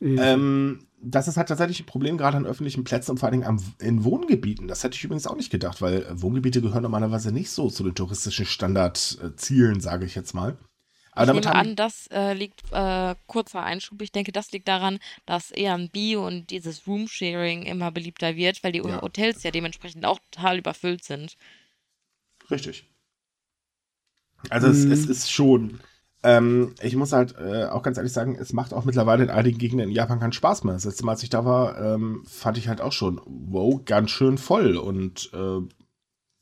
[0.00, 0.34] Ja.
[0.34, 3.48] Ähm, das ist halt tatsächlich ein Problem, gerade an öffentlichen Plätzen und vor allen Dingen
[3.48, 4.68] am, in Wohngebieten.
[4.68, 7.94] Das hätte ich übrigens auch nicht gedacht, weil Wohngebiete gehören normalerweise nicht so zu den
[7.94, 10.56] touristischen Standardzielen, sage ich jetzt mal.
[11.14, 14.98] Aber ich nehme an, das äh, liegt, äh, kurzer Einschub, ich denke, das liegt daran,
[15.26, 19.02] dass Airbnb und dieses Roomsharing immer beliebter wird, weil die ja.
[19.02, 21.36] Hotels ja dementsprechend auch total überfüllt sind.
[22.50, 22.88] Richtig.
[24.48, 24.72] Also mhm.
[24.72, 25.80] es, es, ist schon,
[26.22, 29.58] ähm, ich muss halt äh, auch ganz ehrlich sagen, es macht auch mittlerweile in einigen
[29.58, 30.74] Gegenden in Japan keinen Spaß mehr.
[30.74, 34.10] Das letzte Mal, als ich da war, ähm, fand ich halt auch schon, wow, ganz
[34.10, 35.60] schön voll und äh,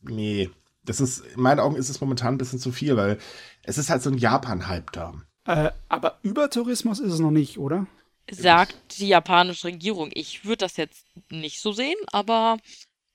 [0.02, 0.50] nee,
[0.84, 3.18] das ist, in meinen Augen ist es momentan ein bisschen zu viel, weil
[3.62, 5.14] es ist halt so ein Japan-Hype da.
[5.46, 7.86] Äh, aber Übertourismus ist es noch nicht, oder?
[8.30, 10.10] Sagt die japanische Regierung.
[10.14, 12.58] Ich würde das jetzt nicht so sehen, aber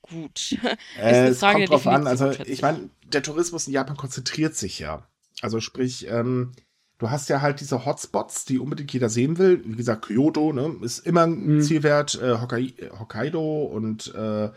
[0.02, 0.58] gut.
[0.98, 2.08] Äh, es kommt drauf an.
[2.08, 5.08] Also, ich meine, der Tourismus in Japan konzentriert sich ja.
[5.42, 6.52] Also, sprich, ähm,
[6.98, 9.62] du hast ja halt diese Hotspots, die unbedingt jeder sehen will.
[9.66, 11.62] Wie gesagt, Kyoto ne, ist immer ein mhm.
[11.62, 12.22] Zielwert.
[12.22, 14.52] Äh, Hokkaido und äh,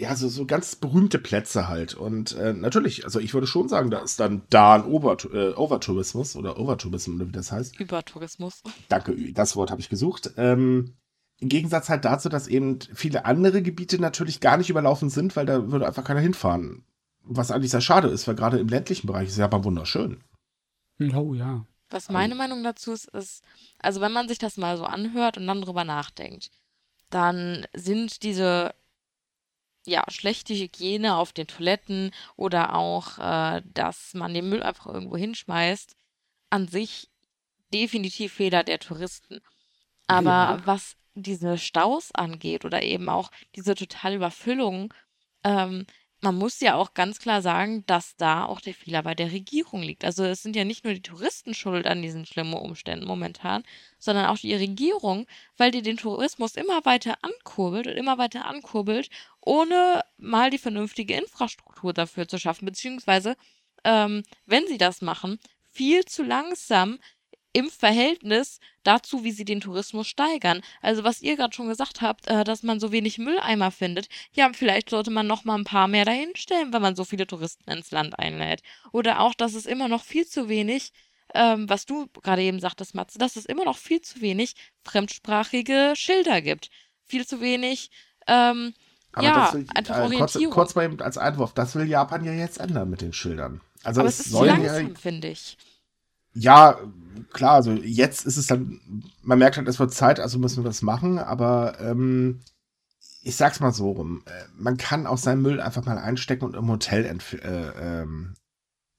[0.00, 1.94] ja, so, so ganz berühmte Plätze halt.
[1.94, 5.52] Und äh, natürlich, also ich würde schon sagen, da ist dann da ein Over, äh,
[5.54, 7.78] Overtourismus oder Overtourismus, oder wie das heißt.
[7.78, 8.62] Übertourismus.
[8.88, 10.32] Danke, das Wort habe ich gesucht.
[10.36, 10.94] Ähm,
[11.38, 15.46] Im Gegensatz halt dazu, dass eben viele andere Gebiete natürlich gar nicht überlaufen sind, weil
[15.46, 16.84] da würde einfach keiner hinfahren.
[17.22, 20.22] Was eigentlich sehr schade ist, weil gerade im ländlichen Bereich ist Japan wunderschön.
[21.14, 21.66] Oh ja.
[21.90, 23.42] Was meine Meinung dazu ist, ist,
[23.78, 26.50] also wenn man sich das mal so anhört und dann drüber nachdenkt,
[27.10, 28.74] dann sind diese
[29.86, 35.16] ja, schlechte Hygiene auf den Toiletten oder auch, äh, dass man den Müll einfach irgendwo
[35.16, 35.96] hinschmeißt,
[36.50, 37.10] an sich
[37.72, 39.40] definitiv Fehler der Touristen.
[40.06, 40.62] Aber ja.
[40.64, 44.92] was diese Staus angeht oder eben auch diese totale Überfüllung,
[45.44, 45.86] ähm,
[46.22, 49.82] man muss ja auch ganz klar sagen, dass da auch der Fehler bei der Regierung
[49.82, 50.04] liegt.
[50.04, 53.62] Also es sind ja nicht nur die Touristen schuld an diesen schlimmen Umständen momentan,
[53.98, 59.08] sondern auch die Regierung, weil die den Tourismus immer weiter ankurbelt und immer weiter ankurbelt,
[59.40, 63.36] ohne mal die vernünftige Infrastruktur dafür zu schaffen, beziehungsweise,
[63.84, 65.38] ähm, wenn sie das machen,
[65.70, 66.98] viel zu langsam
[67.52, 70.60] im Verhältnis dazu, wie sie den Tourismus steigern.
[70.82, 74.08] Also was ihr gerade schon gesagt habt, äh, dass man so wenig Mülleimer findet.
[74.32, 77.70] Ja, vielleicht sollte man noch mal ein paar mehr dahinstellen, wenn man so viele Touristen
[77.70, 78.62] ins Land einlädt.
[78.92, 80.92] Oder auch, dass es immer noch viel zu wenig,
[81.34, 85.94] ähm, was du gerade eben sagtest, Matze, dass es immer noch viel zu wenig fremdsprachige
[85.96, 86.70] Schilder gibt.
[87.04, 87.90] Viel zu wenig,
[88.28, 88.74] ähm,
[89.12, 90.54] aber ja, will, einfach äh, Orientierung.
[90.54, 93.60] Kurz, kurz mal als Einwurf, das will Japan ja jetzt ändern mit den Schildern.
[93.82, 95.56] Also Aber es, es ist zu langsam, ja, finde ich.
[96.34, 96.78] Ja,
[97.32, 98.80] klar, also jetzt ist es dann,
[99.22, 102.40] man merkt halt, es wird Zeit, also müssen wir das machen, aber ähm,
[103.22, 106.56] ich sag's mal so rum, äh, man kann auch seinen Müll einfach mal einstecken und
[106.56, 107.46] im Hotel äh,
[107.80, 108.34] ähm,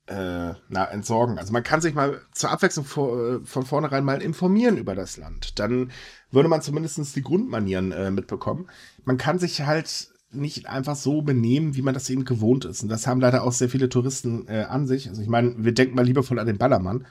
[0.07, 1.39] äh, na, entsorgen.
[1.39, 5.17] Also man kann sich mal zur Abwechslung vor, äh, von vornherein mal informieren über das
[5.17, 5.59] Land.
[5.59, 5.91] Dann
[6.31, 8.69] würde man zumindest die Grundmanieren äh, mitbekommen.
[9.05, 12.83] Man kann sich halt nicht einfach so benehmen, wie man das eben gewohnt ist.
[12.83, 15.09] Und das haben leider auch sehr viele Touristen äh, an sich.
[15.09, 17.05] Also ich meine, wir denken mal liebevoll an den Ballermann.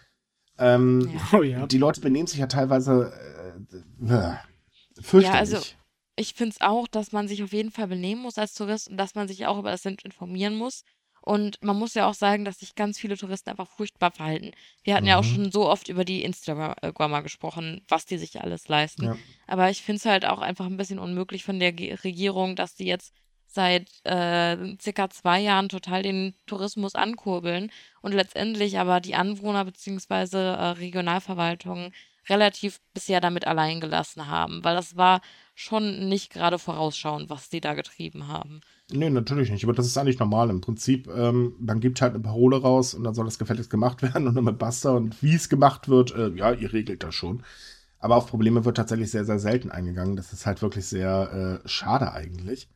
[0.61, 1.39] Ähm, ja.
[1.39, 1.67] Oh, ja.
[1.67, 3.13] Die Leute benehmen sich ja teilweise
[4.05, 4.37] äh, äh,
[5.01, 5.25] fürchterlich.
[5.25, 5.59] Ja, also
[6.17, 8.99] ich finde es auch, dass man sich auf jeden Fall benehmen muss als Tourist und
[8.99, 10.85] dass man sich auch über das Land informieren muss.
[11.23, 14.53] Und man muss ja auch sagen, dass sich ganz viele Touristen einfach furchtbar verhalten.
[14.83, 15.09] Wir hatten mhm.
[15.09, 15.35] ja auch mhm.
[15.35, 19.05] schon so oft über die Instagrammer gesprochen, was die sich alles leisten.
[19.05, 19.17] Ja.
[19.47, 22.87] Aber ich finde es halt auch einfach ein bisschen unmöglich von der Regierung, dass die
[22.87, 23.15] jetzt
[23.53, 27.71] seit äh, circa zwei Jahren total den Tourismus ankurbeln
[28.01, 30.37] und letztendlich aber die Anwohner bzw.
[30.37, 31.93] Äh, Regionalverwaltungen
[32.29, 35.21] relativ bisher damit allein gelassen haben, weil das war
[35.55, 38.61] schon nicht gerade vorausschauend, was die da getrieben haben.
[38.91, 40.51] Nee, natürlich nicht, aber das ist eigentlich normal.
[40.51, 44.03] Im Prinzip, ähm, man gibt halt eine Parole raus und dann soll das gefälligst gemacht
[44.03, 47.15] werden und dann mit Basta und wie es gemacht wird, äh, ja, ihr regelt das
[47.15, 47.43] schon.
[47.99, 50.17] Aber auf Probleme wird tatsächlich sehr, sehr selten eingegangen.
[50.17, 52.69] Das ist halt wirklich sehr äh, schade eigentlich.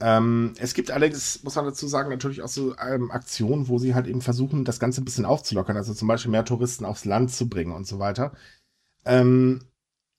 [0.00, 3.94] Ähm, es gibt allerdings, muss man dazu sagen, natürlich auch so ähm, Aktionen, wo sie
[3.94, 5.76] halt eben versuchen, das Ganze ein bisschen aufzulockern.
[5.76, 8.32] Also zum Beispiel mehr Touristen aufs Land zu bringen und so weiter.
[9.04, 9.60] Ähm,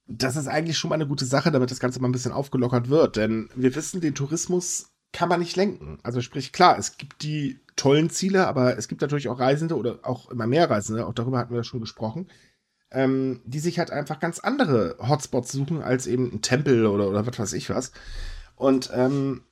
[0.08, 2.90] das ist eigentlich schon mal eine gute Sache, damit das Ganze mal ein bisschen aufgelockert
[2.90, 3.16] wird.
[3.16, 6.00] Denn wir wissen, den Tourismus kann man nicht lenken.
[6.04, 10.00] Also sprich, klar, es gibt die tollen Ziele, aber es gibt natürlich auch Reisende oder
[10.04, 12.28] auch immer mehr Reisende, auch darüber hatten wir ja schon gesprochen,
[12.92, 17.26] ähm, die sich halt einfach ganz andere Hotspots suchen als eben ein Tempel oder, oder
[17.26, 17.92] was weiß ich was.
[18.56, 19.44] Und ähm,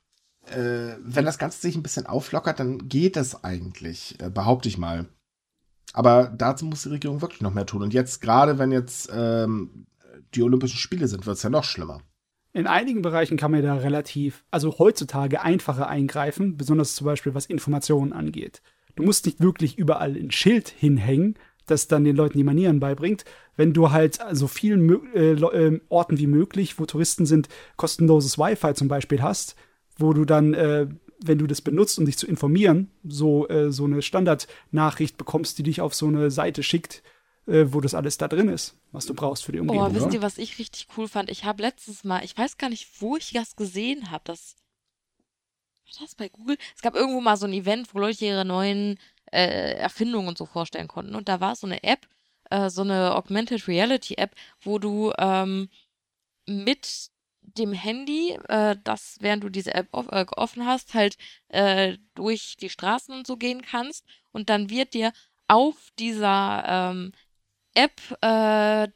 [0.51, 4.77] äh, wenn das Ganze sich ein bisschen auflockert, dann geht das eigentlich, äh, behaupte ich
[4.77, 5.07] mal.
[5.93, 7.81] Aber dazu muss die Regierung wirklich noch mehr tun.
[7.81, 9.87] Und jetzt, gerade wenn jetzt ähm,
[10.35, 12.01] die Olympischen Spiele sind, wird es ja noch schlimmer.
[12.51, 17.45] In einigen Bereichen kann man da relativ, also heutzutage einfacher eingreifen, besonders zum Beispiel was
[17.45, 18.61] Informationen angeht.
[18.95, 21.35] Du musst nicht wirklich überall ein Schild hinhängen,
[21.67, 23.23] das dann den Leuten die Manieren beibringt.
[23.55, 28.73] Wenn du halt so vielen äh, äh, Orten wie möglich, wo Touristen sind, kostenloses Wi-Fi
[28.73, 29.55] zum Beispiel hast,
[29.99, 30.87] wo du dann äh,
[31.21, 35.63] wenn du das benutzt, um dich zu informieren, so, äh, so eine Standardnachricht bekommst, die
[35.63, 37.03] dich auf so eine Seite schickt,
[37.45, 39.85] äh, wo das alles da drin ist, was du brauchst für die Umgebung.
[39.85, 41.29] Oh, wisst ihr, was ich richtig cool fand?
[41.29, 44.55] Ich habe letztes Mal, ich weiß gar nicht, wo ich das gesehen habe, das
[45.97, 46.57] war das bei Google?
[46.75, 48.99] Es gab irgendwo mal so ein Event, wo Leute ihre neuen
[49.31, 51.15] äh, Erfindungen und so vorstellen konnten.
[51.15, 52.07] Und da war so eine App,
[52.51, 55.67] äh, so eine Augmented Reality App, wo du ähm,
[56.45, 57.09] mit
[57.57, 61.17] dem Handy, äh, das während du diese App off, äh, offen hast, halt
[61.49, 64.05] äh, durch die Straßen und so gehen kannst.
[64.31, 65.11] Und dann wird dir
[65.47, 67.11] auf dieser ähm,
[67.73, 68.87] App äh,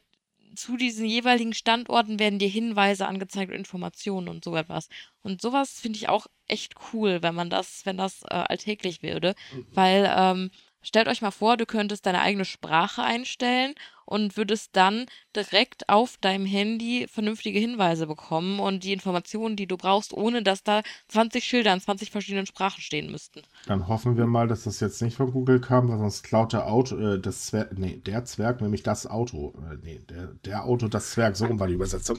[0.56, 4.88] zu diesen jeweiligen Standorten werden dir Hinweise angezeigt und Informationen und so etwas.
[5.22, 9.34] Und sowas finde ich auch echt cool, wenn man das, wenn das äh, alltäglich würde.
[9.52, 9.66] Mhm.
[9.72, 10.50] Weil ähm,
[10.84, 13.74] Stellt euch mal vor, du könntest deine eigene Sprache einstellen
[14.06, 19.76] und würdest dann direkt auf deinem Handy vernünftige Hinweise bekommen und die Informationen, die du
[19.76, 23.42] brauchst, ohne dass da 20 Schilder in 20 verschiedenen Sprachen stehen müssten.
[23.66, 26.66] Dann hoffen wir mal, dass das jetzt nicht von Google kam, weil sonst klaut der
[26.66, 30.88] Auto, äh, das Zwerg, nee, der Zwerg, nämlich das Auto, äh, nee, der, der Auto,
[30.88, 32.18] das Zwerg, so rum war die Übersetzung.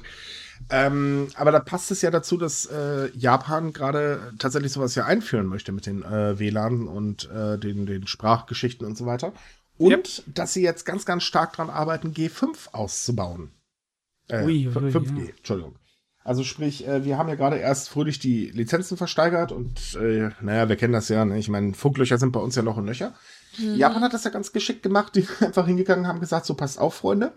[0.70, 5.48] Ähm, aber da passt es ja dazu, dass äh, Japan gerade tatsächlich sowas ja einführen
[5.48, 9.34] möchte mit den äh, WLAN und äh, den, den Sprachgeschichten und so weiter.
[9.78, 10.08] Und yep.
[10.28, 13.52] dass sie jetzt ganz, ganz stark daran arbeiten, G5 auszubauen.
[14.28, 15.30] Äh, ui, ui, 5G, ja.
[15.38, 15.76] Entschuldigung.
[16.24, 20.68] Also sprich, äh, wir haben ja gerade erst fröhlich die Lizenzen versteigert und äh, naja,
[20.68, 21.24] wir kennen das ja.
[21.24, 21.38] Ne?
[21.38, 23.14] Ich meine, Funklöcher sind bei uns ja noch und Löcher.
[23.60, 23.76] Mhm.
[23.76, 25.16] Japan hat das ja ganz geschickt gemacht.
[25.16, 27.34] Die einfach hingegangen haben gesagt, so passt auf, Freunde.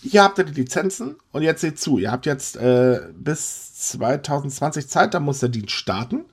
[0.00, 1.98] Hier habt ihr die Lizenzen und jetzt seht zu.
[1.98, 6.24] Ihr habt jetzt äh, bis 2020 Zeit, da muss der Dienst starten.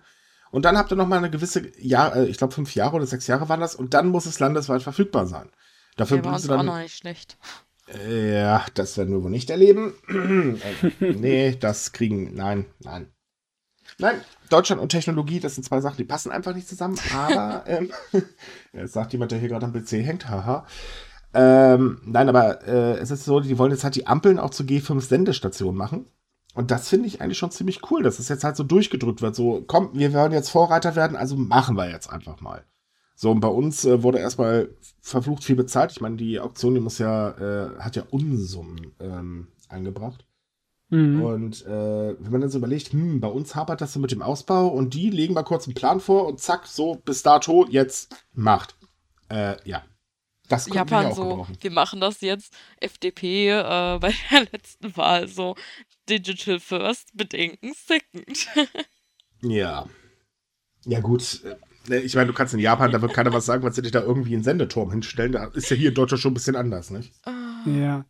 [0.52, 3.06] Und dann habt ihr noch mal eine gewisse Jahr, äh, ich glaube fünf Jahre oder
[3.06, 5.50] sechs Jahre waren das, und dann muss es landesweit verfügbar sein.
[5.96, 6.60] Dafür bringen sie dann.
[6.60, 7.38] auch noch nicht schlecht.
[8.10, 9.94] Ja, das werden wir wohl nicht erleben.
[11.00, 12.36] äh, nee, das kriegen.
[12.36, 13.12] Nein, nein.
[14.00, 17.00] Nein, Deutschland und Technologie, das sind zwei Sachen, die passen einfach nicht zusammen.
[17.16, 17.92] Aber, ähm,
[18.74, 20.66] jetzt sagt jemand, der hier gerade am PC hängt, haha.
[21.34, 24.64] Ähm, nein, aber äh, es ist so, die wollen jetzt halt die Ampeln auch zu
[24.64, 26.08] G5-Sendestationen machen.
[26.58, 29.36] Und das finde ich eigentlich schon ziemlich cool, dass es jetzt halt so durchgedrückt wird.
[29.36, 32.66] So, komm, wir wollen jetzt Vorreiter werden, also machen wir jetzt einfach mal.
[33.16, 35.92] So, und bei uns äh, wurde erstmal verflucht viel bezahlt.
[35.92, 40.26] Ich meine, die Auktion, die muss ja, äh, hat ja Unsummen ähm, angebracht.
[40.90, 41.22] Mhm.
[41.22, 44.24] Und äh, wenn man dann so überlegt, hm, bei uns hapert das so mit dem
[44.24, 48.16] Ausbau und die legen mal kurz einen Plan vor und zack, so bis dato, jetzt
[48.34, 48.76] macht.
[49.30, 49.84] Äh, ja,
[50.48, 51.58] das Japan so, gebrauchen.
[51.60, 52.54] wir machen das jetzt.
[52.80, 53.62] FDP äh,
[54.00, 55.56] bei der letzten Wahl so
[56.10, 58.48] Digital First, Bedenken Second.
[59.42, 59.88] ja.
[60.86, 61.42] Ja, gut.
[61.90, 63.92] Äh, ich meine, du kannst in Japan, da wird keiner was sagen, weil sie dich
[63.92, 65.32] da irgendwie einen Sendeturm hinstellen.
[65.32, 67.14] Da ist ja hier in Deutschland schon ein bisschen anders, nicht?
[67.26, 67.64] Ah.
[67.66, 68.06] Ja.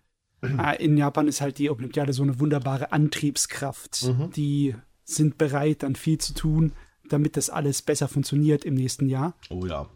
[0.57, 4.03] Ah, in Japan ist halt die Olympiade so eine wunderbare Antriebskraft.
[4.03, 4.31] Mhm.
[4.31, 6.73] Die sind bereit, dann viel zu tun,
[7.09, 9.35] damit das alles besser funktioniert im nächsten Jahr.
[9.49, 9.89] Oh ja.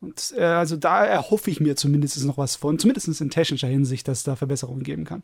[0.00, 4.08] Und äh, also da erhoffe ich mir zumindest noch was von, zumindest in technischer Hinsicht,
[4.08, 5.22] dass es da Verbesserungen geben kann.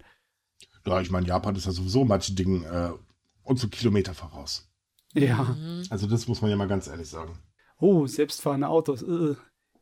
[0.89, 2.99] Ja, ich meine, Japan ist ja sowieso manche Dinge äh,
[3.43, 4.69] und so Kilometer voraus.
[5.15, 5.43] Ja.
[5.45, 5.85] Mhm.
[5.91, 7.39] Also das muss man ja mal ganz ehrlich sagen.
[7.79, 9.03] Oh, selbstfahrende Autos.
[9.03, 9.37] Äh,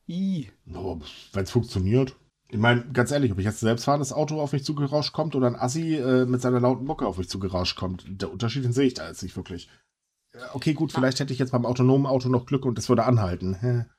[0.09, 0.50] I.
[0.64, 1.00] No,
[1.32, 2.14] Wenn es funktioniert.
[2.48, 5.48] Ich meine, ganz ehrlich, ob ich jetzt ein selbstfahrendes Auto auf mich zugerauscht kommt oder
[5.48, 8.86] ein Assi äh, mit seiner lauten Mucke auf mich zugerauscht kommt, der Unterschied den sehe
[8.86, 9.68] ich da jetzt nicht wirklich.
[10.52, 13.86] Okay, gut, vielleicht hätte ich jetzt beim autonomen Auto noch Glück und das würde anhalten.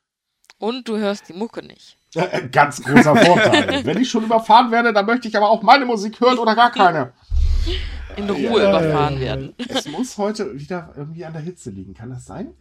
[0.59, 1.97] Und du hörst die Mucke nicht.
[2.17, 3.81] Äh, ganz großer Vorteil.
[3.85, 6.71] Wenn ich schon überfahren werde, dann möchte ich aber auch meine Musik hören oder gar
[6.71, 7.13] keine.
[8.15, 9.53] In Ruhe ja, überfahren werden.
[9.57, 11.93] Es muss heute wieder irgendwie an der Hitze liegen.
[11.93, 12.53] Kann das sein?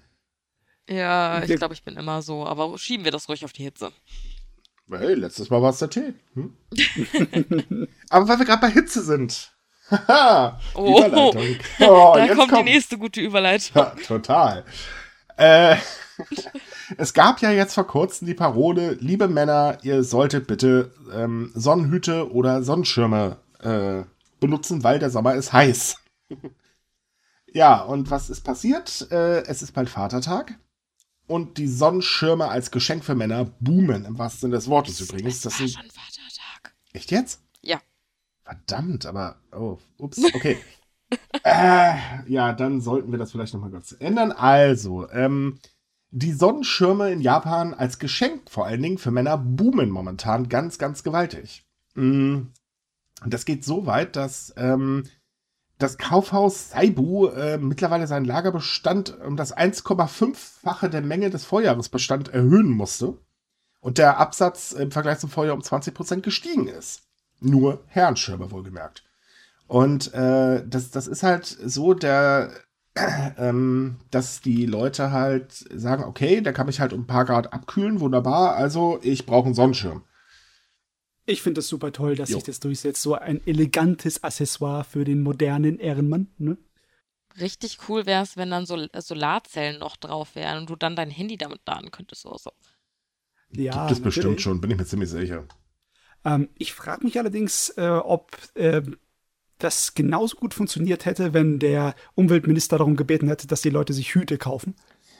[0.88, 2.46] Ja, ich glaube, ich bin immer so.
[2.46, 3.90] Aber schieben wir das ruhig auf die Hitze.
[4.90, 6.14] Hey, letztes Mal war es der Tee.
[6.34, 6.56] Hm?
[8.10, 9.52] aber weil wir gerade bei Hitze sind.
[9.90, 11.56] Haha, oh, Überleitung.
[11.80, 13.82] Oh, da kommt, kommt die nächste gute Überleitung.
[13.82, 14.64] Ja, total.
[15.36, 15.76] Äh,
[16.96, 22.32] es gab ja jetzt vor kurzem die Parole, liebe Männer, ihr solltet bitte ähm, Sonnenhüte
[22.32, 24.02] oder Sonnenschirme äh,
[24.40, 25.96] benutzen, weil der Sommer ist heiß.
[27.52, 29.10] ja, und was ist passiert?
[29.10, 30.58] Äh, es ist bald Vatertag.
[31.28, 35.40] Und die Sonnenschirme als Geschenk für Männer boomen, im wahrsten Sinne des Wortes das übrigens.
[35.40, 36.74] Das ist schon Vatertag.
[36.92, 37.40] Echt jetzt?
[37.62, 37.80] Ja.
[38.44, 40.56] Verdammt, aber, oh, ups, okay.
[41.44, 41.94] Äh,
[42.26, 44.32] ja, dann sollten wir das vielleicht nochmal kurz ändern.
[44.32, 45.58] Also, ähm,
[46.10, 51.02] die Sonnenschirme in Japan als Geschenk vor allen Dingen für Männer boomen momentan ganz, ganz
[51.02, 51.66] gewaltig.
[51.94, 52.48] Mm,
[53.24, 55.04] das geht so weit, dass ähm,
[55.78, 62.70] das Kaufhaus Saibu äh, mittlerweile seinen Lagerbestand um das 1,5-fache der Menge des Vorjahresbestand erhöhen
[62.70, 63.18] musste
[63.80, 67.02] und der Absatz im Vergleich zum Vorjahr um 20% gestiegen ist.
[67.40, 69.05] Nur Herrenschirme wohlgemerkt.
[69.66, 72.52] Und äh, das, das ist halt so, der
[73.38, 77.52] ähm, dass die Leute halt sagen, okay, da kann mich halt um ein paar Grad
[77.52, 80.02] abkühlen, wunderbar, also ich brauche einen Sonnenschirm.
[81.26, 82.36] Ich finde das super toll, dass jo.
[82.36, 83.02] sich das durchsetzt.
[83.02, 86.28] So ein elegantes Accessoire für den modernen Ehrenmann.
[86.38, 86.56] Ne?
[87.40, 91.10] Richtig cool wäre es, wenn dann so Solarzellen noch drauf wären und du dann dein
[91.10, 92.50] Handy damit laden könntest oder so.
[93.50, 95.46] Ja, Gibt es bestimmt schon, bin ich mir ziemlich sicher.
[96.24, 98.82] Ähm, ich frage mich allerdings, äh, ob äh,
[99.58, 104.14] das genauso gut funktioniert hätte, wenn der Umweltminister darum gebeten hätte, dass die Leute sich
[104.14, 104.74] Hüte kaufen.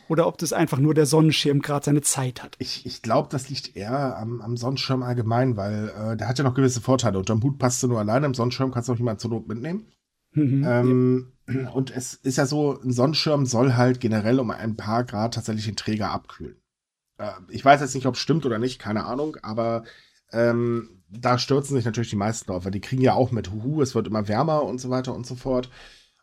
[0.09, 2.55] Oder ob das einfach nur der Sonnenschirm gerade seine Zeit hat.
[2.59, 6.45] Ich, ich glaube, das liegt eher am, am, Sonnenschirm allgemein, weil äh, der hat ja
[6.45, 7.19] noch gewisse Vorteile.
[7.19, 9.89] Unterm Hut passt du nur alleine, im Sonnenschirm kannst du auch jemanden zur Not mitnehmen.
[10.33, 11.71] Mhm, ähm, ja.
[11.71, 15.65] Und es ist ja so, ein Sonnenschirm soll halt generell um ein paar Grad tatsächlich
[15.65, 16.61] den Träger abkühlen.
[17.19, 19.85] Äh, ich weiß jetzt nicht, ob es stimmt oder nicht, keine Ahnung, aber
[20.33, 23.83] ähm, da stürzen sich natürlich die meisten drauf, weil die kriegen ja auch mit, huhu,
[23.83, 25.71] es wird immer wärmer und so weiter und so fort.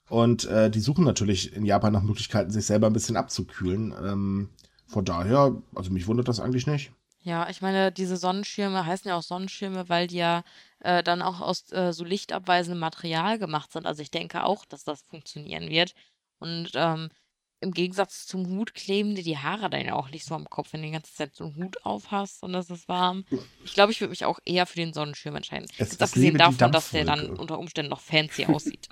[0.10, 3.94] Und äh, die suchen natürlich in Japan nach Möglichkeiten, sich selber ein bisschen abzukühlen.
[4.04, 4.50] Ähm,
[4.86, 6.92] von daher, also mich wundert das eigentlich nicht.
[7.22, 10.44] Ja, ich meine, diese Sonnenschirme heißen ja auch Sonnenschirme, weil die ja
[10.80, 13.86] äh, dann auch aus äh, so lichtabweisendem Material gemacht sind.
[13.86, 15.96] Also ich denke auch, dass das funktionieren wird.
[16.40, 17.10] Und ähm,
[17.64, 20.74] im Gegensatz zum Hut kleben dir die Haare dann ja auch nicht so am Kopf,
[20.74, 23.26] wenn du die ganze Zeit so einen Hut auf hast und es ist warm.
[23.64, 25.66] Ich glaube, ich würde mich auch eher für den Sonnenschirm entscheiden.
[25.72, 28.90] Es, Jetzt abgesehen davon, dass der dann unter Umständen noch fancy aussieht.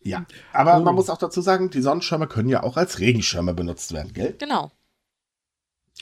[0.00, 0.82] Ja, aber oh.
[0.82, 4.34] man muss auch dazu sagen, die Sonnenschirme können ja auch als Regenschirme benutzt werden, gell?
[4.38, 4.72] Genau.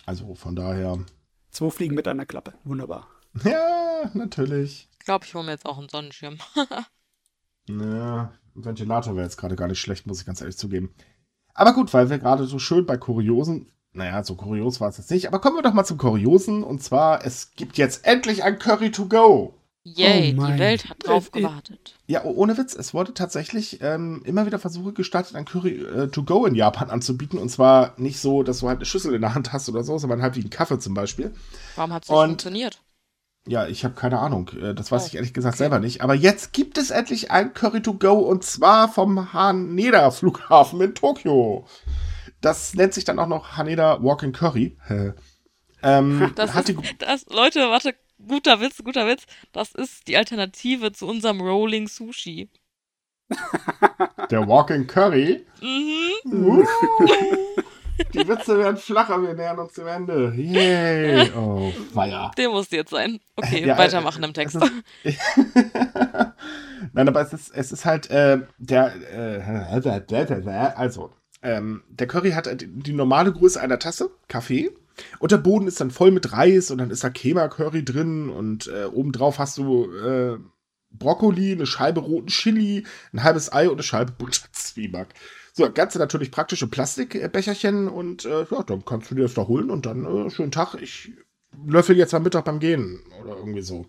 [0.07, 1.05] Also von daher.
[1.51, 2.55] Zwei Fliegen mit einer Klappe.
[2.65, 3.09] Wunderbar.
[3.45, 4.89] Ja, natürlich.
[4.99, 6.39] Ich glaube, ich hole mir jetzt auch einen Sonnenschirm.
[7.69, 10.93] ja, ein Ventilator wäre jetzt gerade gar nicht schlecht, muss ich ganz ehrlich zugeben.
[11.55, 15.11] Aber gut, weil wir gerade so schön bei Kuriosen, naja, so kurios war es jetzt
[15.11, 16.63] nicht, aber kommen wir doch mal zum Kuriosen.
[16.63, 19.55] Und zwar, es gibt jetzt endlich ein Curry to go.
[19.83, 21.97] Yay, oh die Welt hat drauf äh, gewartet.
[22.07, 26.23] Ja, ohne Witz, es wurde tatsächlich ähm, immer wieder Versuche gestartet, ein Curry äh, to
[26.23, 27.39] go in Japan anzubieten.
[27.39, 29.97] Und zwar nicht so, dass du halt eine Schüssel in der Hand hast oder so,
[29.97, 31.35] sondern halt wie ein Kaffee zum Beispiel.
[31.77, 32.81] Warum hat es nicht funktioniert?
[33.47, 34.51] Ja, ich habe keine Ahnung.
[34.61, 35.65] Äh, das weiß oh, ich ehrlich gesagt okay.
[35.65, 36.03] selber nicht.
[36.03, 40.95] Aber jetzt gibt es endlich ein Curry to go und zwar vom Haneda Flughafen in
[40.95, 41.67] Tokio.
[42.41, 44.77] Das nennt sich dann auch noch Haneda Walking Curry.
[45.83, 47.95] ähm, das ist, das, Leute, warte,
[48.27, 49.25] guter Witz, guter Witz.
[49.53, 52.51] Das ist die Alternative zu unserem Rolling Sushi.
[54.31, 55.47] Der Walking Curry?
[55.61, 56.33] Mhm.
[56.33, 56.65] Uh.
[58.15, 60.33] Die Witze werden flacher, wir nähern uns dem Ende.
[60.37, 61.31] Yay.
[61.37, 62.31] Oh, weia.
[62.37, 63.21] Der muss jetzt sein.
[63.37, 64.57] Okay, ja, weitermachen im Text.
[65.05, 65.19] Ist,
[66.93, 71.11] Nein, aber es ist, es ist halt äh, der, äh, also,
[71.43, 74.71] ähm, der Curry hat die normale Größe einer Tasse, Kaffee.
[75.19, 78.69] Und der Boden ist dann voll mit Reis und dann ist da Kema-Curry drin und
[78.69, 80.39] äh, obendrauf hast du äh,
[80.91, 85.09] Brokkoli, eine Scheibe roten Chili, ein halbes Ei und eine Scheibe Butterzwieback.
[85.61, 89.71] So, Ganze natürlich praktische Plastikbecherchen und äh, ja, dann kannst du dir das da holen
[89.71, 90.75] und dann äh, schönen Tag.
[90.81, 91.13] Ich
[91.67, 93.85] löffel jetzt am Mittag beim Gehen oder irgendwie so.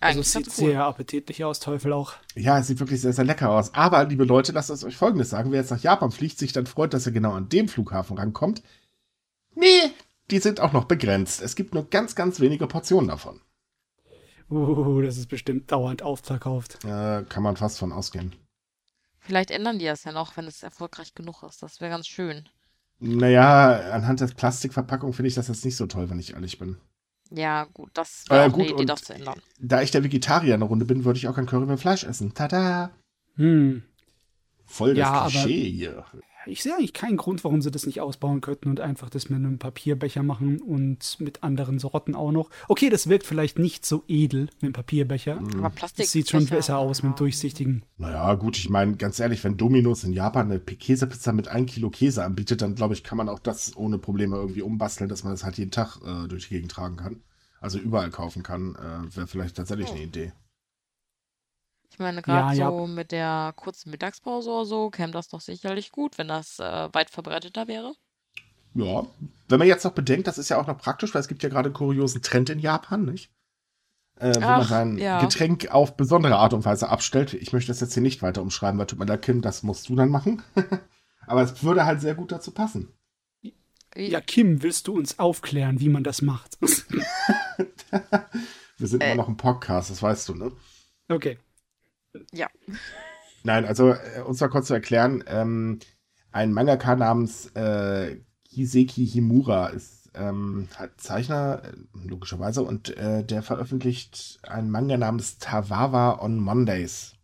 [0.00, 0.52] Also es sieht cool.
[0.52, 2.14] sehr appetitlich aus, Teufel auch.
[2.34, 3.72] Ja, es sieht wirklich sehr, sehr lecker aus.
[3.74, 5.52] Aber, liebe Leute, lasst uns euch Folgendes sagen.
[5.52, 8.62] Wer jetzt nach Japan fliegt, sich dann freut, dass er genau an dem Flughafen rankommt.
[9.54, 9.92] Nee,
[10.30, 11.40] die sind auch noch begrenzt.
[11.40, 13.40] Es gibt nur ganz, ganz wenige Portionen davon.
[14.50, 16.84] Uh, das ist bestimmt dauernd aufverkauft.
[16.84, 18.34] Äh, kann man fast von ausgehen.
[19.28, 21.62] Vielleicht ändern die das ja noch, wenn es erfolgreich genug ist.
[21.62, 22.48] Das wäre ganz schön.
[22.98, 26.78] Naja, anhand der Plastikverpackung finde ich das jetzt nicht so toll, wenn ich ehrlich bin.
[27.30, 29.42] Ja, gut, das wäre äh, auch eine Idee, das zu ändern.
[29.60, 32.04] Da ich der Vegetarier in der Runde bin, würde ich auch kein Curry mit Fleisch
[32.04, 32.32] essen.
[32.32, 32.90] Tada!
[33.34, 33.82] Hm.
[34.64, 36.06] Voll das ja, Klischee hier
[36.48, 39.38] ich sehe eigentlich keinen Grund, warum sie das nicht ausbauen könnten und einfach das mit
[39.38, 42.50] einem Papierbecher machen und mit anderen Sorten auch noch.
[42.68, 45.40] Okay, das wirkt vielleicht nicht so edel mit dem Papierbecher.
[45.40, 45.58] Mhm.
[45.58, 46.04] Aber Plastik.
[46.04, 47.84] Das sieht schon besser aus mit dem durchsichtigen.
[47.98, 51.90] Naja, gut, ich meine, ganz ehrlich, wenn Domino's in Japan eine Käsepizza mit ein Kilo
[51.90, 55.32] Käse anbietet, dann glaube ich, kann man auch das ohne Probleme irgendwie umbasteln, dass man
[55.32, 57.20] das halt jeden Tag äh, durch die Gegend tragen kann.
[57.60, 58.76] Also überall kaufen kann.
[58.76, 59.94] Äh, Wäre vielleicht tatsächlich oh.
[59.94, 60.32] eine Idee.
[61.90, 62.86] Ich meine, gerade ja, so ja.
[62.86, 67.10] mit der kurzen Mittagspause oder so käme das doch sicherlich gut, wenn das äh, weit
[67.10, 67.94] verbreiteter wäre.
[68.74, 69.06] Ja,
[69.48, 71.48] wenn man jetzt noch bedenkt, das ist ja auch noch praktisch, weil es gibt ja
[71.48, 73.30] gerade einen kuriosen Trend in Japan, nicht?
[74.16, 75.20] Äh, wo Ach, man sein ja.
[75.20, 77.34] Getränk auf besondere Art und Weise abstellt.
[77.34, 79.88] Ich möchte das jetzt hier nicht weiter umschreiben, weil tut mir leid, Kim, das musst
[79.88, 80.42] du dann machen.
[81.26, 82.92] Aber es würde halt sehr gut dazu passen.
[83.96, 86.58] Ja, Kim, willst du uns aufklären, wie man das macht?
[88.78, 89.06] Wir sind äh.
[89.06, 90.52] immer noch im Podcast, das weißt du, ne?
[91.08, 91.38] Okay.
[92.32, 92.48] Ja.
[93.42, 95.78] Nein, also äh, uns mal kurz zu erklären, ähm,
[96.32, 103.42] ein Mangaka namens äh, Kiseki Himura ist ähm, halt Zeichner, äh, logischerweise, und äh, der
[103.42, 107.14] veröffentlicht einen Manga namens Tawawa on Mondays.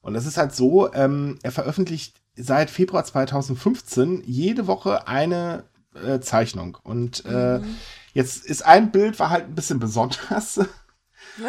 [0.00, 5.64] Und das ist halt so, ähm, er veröffentlicht seit Februar 2015 jede Woche eine
[5.94, 6.78] äh, Zeichnung.
[6.82, 7.76] Und äh, mhm.
[8.14, 10.60] jetzt ist ein Bild, war halt ein bisschen besonders.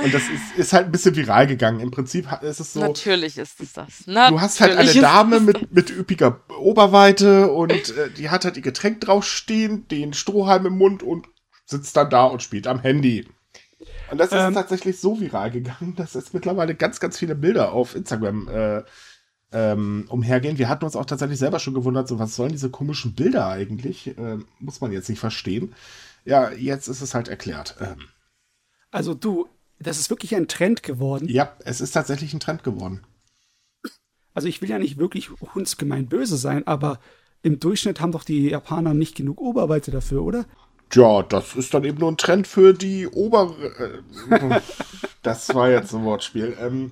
[0.03, 1.79] Und das ist, ist halt ein bisschen viral gegangen.
[1.79, 2.79] Im Prinzip ist es so.
[2.79, 4.07] Natürlich ist es das.
[4.07, 8.57] Natürlich du hast halt eine Dame mit, mit üppiger Oberweite und äh, die hat halt
[8.57, 11.27] ihr Getränk draufstehen, den Strohhalm im Mund und
[11.65, 13.27] sitzt dann da und spielt am Handy.
[14.11, 17.71] Und das ist ähm, tatsächlich so viral gegangen, dass jetzt mittlerweile ganz, ganz viele Bilder
[17.71, 18.83] auf Instagram äh,
[19.51, 20.57] ähm, umhergehen.
[20.57, 24.17] Wir hatten uns auch tatsächlich selber schon gewundert, so was sollen diese komischen Bilder eigentlich?
[24.17, 25.73] Äh, muss man jetzt nicht verstehen.
[26.25, 27.75] Ja, jetzt ist es halt erklärt.
[27.79, 28.07] Ähm,
[28.91, 29.47] also du,
[29.79, 31.27] das ist wirklich ein Trend geworden.
[31.29, 33.01] Ja, es ist tatsächlich ein Trend geworden.
[34.33, 36.99] Also ich will ja nicht wirklich hundsgemein böse sein, aber
[37.41, 40.45] im Durchschnitt haben doch die Japaner nicht genug Oberweite dafür, oder?
[40.93, 43.55] Ja, das ist dann eben nur ein Trend für die Ober...
[43.77, 44.59] Äh,
[45.23, 46.57] das war jetzt ein Wortspiel.
[46.59, 46.91] Ähm,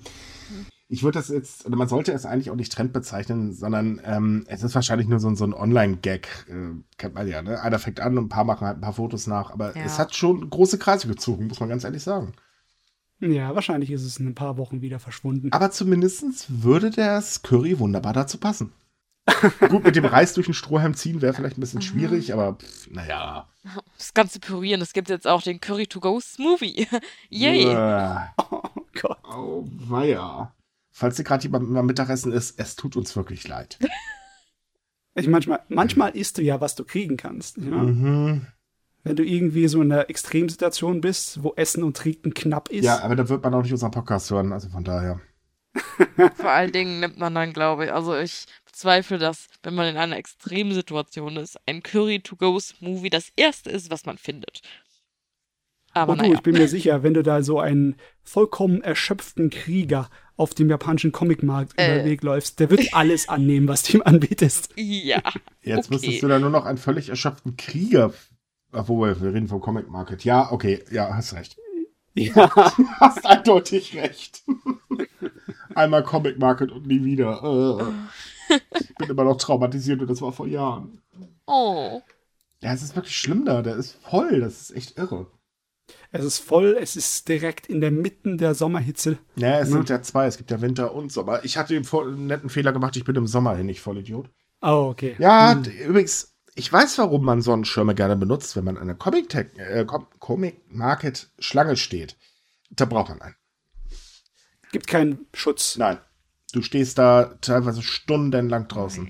[0.89, 4.45] ich würde das jetzt, oder man sollte es eigentlich auch nicht Trend bezeichnen, sondern ähm,
[4.47, 6.45] es ist wahrscheinlich nur so, so ein Online-Gag.
[6.49, 7.61] Äh, kennt man ja, ne?
[7.61, 9.51] Einer fängt an und ein paar machen halt ein paar Fotos nach.
[9.51, 9.83] Aber ja.
[9.83, 12.33] es hat schon große Kreise gezogen, muss man ganz ehrlich sagen.
[13.19, 15.51] Ja, wahrscheinlich ist es in ein paar Wochen wieder verschwunden.
[15.51, 16.23] Aber zumindest
[16.63, 18.71] würde das Curry wunderbar dazu passen.
[19.69, 22.89] Gut, mit dem Reis durch den Strohhalm ziehen wäre vielleicht ein bisschen schwierig, aber pff,
[22.91, 23.49] naja.
[23.97, 26.87] Das ganze Pürieren, es gibt jetzt auch den Curry-to-go-Smoothie.
[27.29, 27.65] Yay!
[27.65, 28.33] Yeah.
[28.37, 28.61] Oh
[29.01, 29.17] Gott.
[29.23, 30.53] Oh, weia.
[30.91, 33.77] Falls ihr gerade jemand beim Mittagessen ist, es tut uns wirklich leid.
[35.15, 37.57] Ich manchmal, manchmal isst du ja, was du kriegen kannst.
[37.57, 37.63] Ja?
[37.63, 38.47] Mhm
[39.07, 42.85] wenn du irgendwie so in einer Extremsituation bist, wo Essen und Trinken knapp ist.
[42.85, 45.19] Ja, aber da wird man auch nicht unseren Podcast hören, also von daher.
[46.35, 49.97] Vor allen Dingen nimmt man dann, glaube ich, also ich bezweifle, dass, wenn man in
[49.97, 54.61] einer Extremsituation ist, ein Curry-to-go-Smoothie das erste ist, was man findet.
[55.93, 56.35] Aber du, naja.
[56.35, 61.11] ich bin mir sicher, wenn du da so einen vollkommen erschöpften Krieger auf dem japanischen
[61.11, 61.85] Comicmarkt äh.
[61.85, 64.69] über den Weg läufst, der wird alles annehmen, was du ihm anbietest.
[64.75, 65.21] Ja.
[65.61, 65.95] Jetzt okay.
[65.95, 68.13] müsstest du da nur noch einen völlig erschöpften Krieger
[68.77, 70.23] obwohl, wir reden vom Comic Market.
[70.23, 71.57] Ja, okay, ja, hast recht.
[72.13, 72.49] Ja.
[72.99, 74.43] hast eindeutig recht.
[75.75, 77.43] Einmal Comic Market und nie wieder.
[78.49, 78.55] Äh.
[78.79, 81.01] Ich bin immer noch traumatisiert und das war vor Jahren.
[81.45, 82.01] Oh.
[82.61, 83.61] Ja, es ist wirklich schlimm da.
[83.61, 84.39] Der ist voll.
[84.39, 85.27] Das ist echt irre.
[86.11, 89.17] Es ist voll, es ist direkt in der Mitte der Sommerhitze.
[89.35, 90.25] Ja, es sind ja zwei.
[90.25, 91.43] Es gibt ja Winter und Sommer.
[91.43, 94.29] Ich hatte den netten Fehler gemacht, ich bin im Sommer hin, ich voll Idiot.
[94.61, 95.15] Oh, okay.
[95.19, 95.63] Ja, hm.
[95.87, 100.63] übrigens, ich weiß, warum man Sonnenschirme gerne benutzt, wenn man an einer Comic, äh, Comic
[100.69, 102.17] Market Schlange steht.
[102.71, 103.35] Da braucht man einen.
[104.71, 105.77] Gibt keinen Schutz.
[105.77, 105.99] Nein.
[106.53, 109.07] Du stehst da teilweise stundenlang draußen.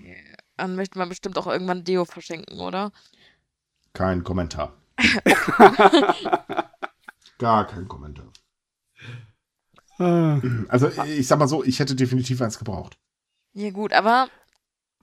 [0.58, 2.92] Dann möchte man bestimmt auch irgendwann Deo verschenken, oder?
[3.94, 4.74] Kein Kommentar.
[7.38, 8.28] Gar kein Kommentar.
[10.00, 10.42] Ah.
[10.68, 12.98] Also, ich sag mal so, ich hätte definitiv eins gebraucht.
[13.54, 14.28] Ja, gut, aber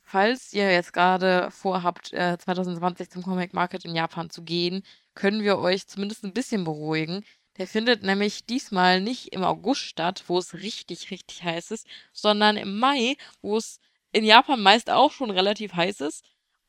[0.05, 4.83] falls ihr jetzt gerade vorhabt, äh, 2020 zum Comic Market in Japan zu gehen,
[5.15, 7.25] können wir euch zumindest ein bisschen beruhigen.
[7.57, 12.57] Der findet nämlich diesmal nicht im August statt, wo es richtig, richtig heiß ist, sondern
[12.57, 13.81] im Mai, wo es
[14.13, 16.25] in Japan meist auch schon relativ heiß ist.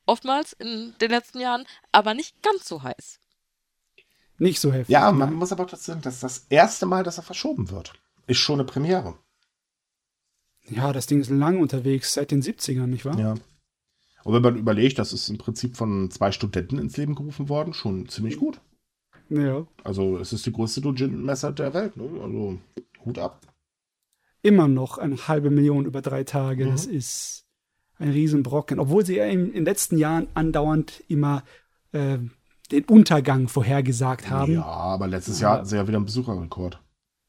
[0.06, 3.18] Oftmals in den letzten Jahren, aber nicht ganz so heiß.
[4.38, 4.92] Nicht so heftig.
[4.92, 7.94] Ja, man muss aber trotzdem sagen, das ist das erste Mal, dass er verschoben wird.
[8.26, 9.18] Ist schon eine Premiere.
[10.68, 13.18] Ja, das Ding ist lang unterwegs, seit den 70ern, nicht wahr?
[13.18, 13.34] Ja.
[14.24, 17.72] Und wenn man überlegt, das ist im Prinzip von zwei Studenten ins Leben gerufen worden,
[17.72, 18.60] schon ziemlich gut.
[19.28, 19.66] Ja.
[19.84, 22.08] Also es ist die größte Dojin-Messer der Welt, ne?
[22.20, 22.58] Also
[23.04, 23.40] Hut ab.
[24.42, 26.66] Immer noch eine halbe Million über drei Tage.
[26.66, 26.70] Mhm.
[26.70, 27.46] Das ist
[27.98, 28.78] ein Riesenbrocken.
[28.78, 31.44] Obwohl sie ja in den letzten Jahren andauernd immer
[31.92, 32.18] äh,
[32.70, 34.54] den Untergang vorhergesagt haben.
[34.54, 36.80] Ja, aber letztes Jahr hatten sie ja wieder einen Besucherrekord.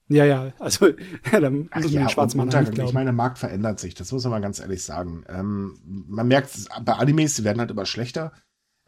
[0.10, 0.96] Ja, ja, also ja,
[1.40, 2.88] da muss man ja, den Schwarzmann nicht glauben.
[2.88, 5.26] Ich meine, der Markt verändert sich, das muss man mal ganz ehrlich sagen.
[5.28, 6.52] Ähm, man merkt,
[6.84, 8.32] bei Animes, die werden halt immer schlechter.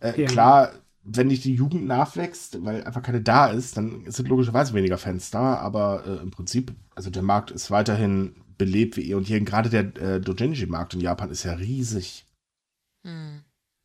[0.01, 0.27] Äh, ja.
[0.27, 0.71] Klar,
[1.03, 5.29] wenn nicht die Jugend nachwächst, weil einfach keine da ist, dann sind logischerweise weniger Fans
[5.31, 9.15] da, aber äh, im Prinzip, also der Markt ist weiterhin belebt wie eh.
[9.15, 12.25] Und hier gerade der äh, Dojinshi-Markt in Japan ist ja riesig.
[13.03, 13.41] Hm.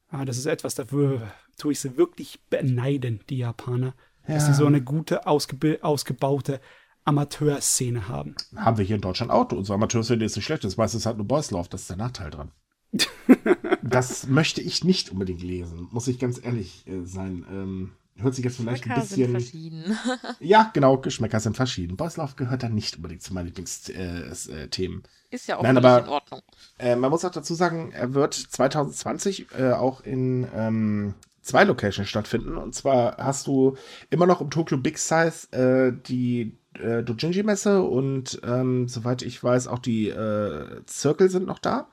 [0.08, 3.94] Ah, das ist etwas, dafür tue ich sie wirklich beneiden, die Japaner.
[4.26, 4.34] Ja.
[4.34, 6.60] Dass sie so eine gute, ausgebaute
[7.04, 8.34] Amateurszene haben.
[8.56, 9.50] Haben wir hier in Deutschland auch.
[9.52, 10.64] Unsere Amateurszene ist nicht schlecht.
[10.64, 11.68] Das meiste ist halt nur Boys Love.
[11.70, 12.50] Das ist der Nachteil dran.
[13.82, 17.44] das möchte ich nicht unbedingt lesen, muss ich ganz ehrlich äh, sein.
[17.50, 19.32] Ähm, hört sich jetzt vielleicht ein bisschen.
[19.32, 19.98] Sind verschieden.
[20.40, 21.96] ja, genau, Geschmäcker sind verschieden.
[21.96, 25.02] Boys Love gehört da nicht unbedingt zu meinen Lieblingsthemen.
[25.02, 26.40] Äh, ist ja auch Nein, aber, in Ordnung.
[26.78, 32.08] Äh, man muss auch dazu sagen, er wird 2020 äh, auch in ähm, zwei Locations
[32.08, 32.56] stattfinden.
[32.56, 33.76] Und zwar hast du
[34.10, 39.68] immer noch im Tokyo Big Size äh, die äh, Dojinji-Messe und ähm, soweit ich weiß,
[39.68, 41.88] auch die äh, Circle sind noch da.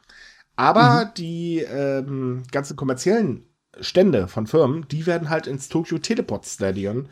[0.55, 1.09] Aber mhm.
[1.17, 3.45] die ähm, ganzen kommerziellen
[3.79, 7.09] Stände von Firmen, die werden halt ins Tokyo Teleport Stadion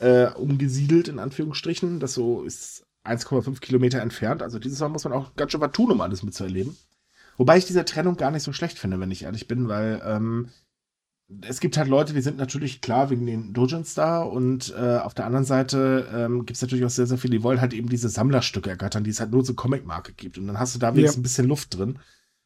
[0.00, 2.00] äh, umgesiedelt, in Anführungsstrichen.
[2.00, 4.42] Das so ist 1,5 Kilometer entfernt.
[4.42, 6.76] Also dieses Mal muss man auch ganz schön was tun, um alles mitzuerleben.
[7.36, 10.50] Wobei ich diese Trennung gar nicht so schlecht finde, wenn ich ehrlich bin, weil ähm,
[11.42, 15.14] es gibt halt Leute, die sind natürlich klar wegen den Dojins da und äh, auf
[15.14, 17.88] der anderen Seite ähm, gibt es natürlich auch sehr, sehr viele, die wollen halt eben
[17.88, 20.38] diese Sammlerstücke ergattern, die es halt nur so Comic-Marke gibt.
[20.38, 21.20] Und dann hast du da wenigstens ja.
[21.20, 21.98] ein bisschen Luft drin,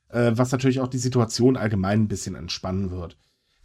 [0.08, 3.16] äh, was natürlich auch die Situation allgemein ein bisschen entspannen wird.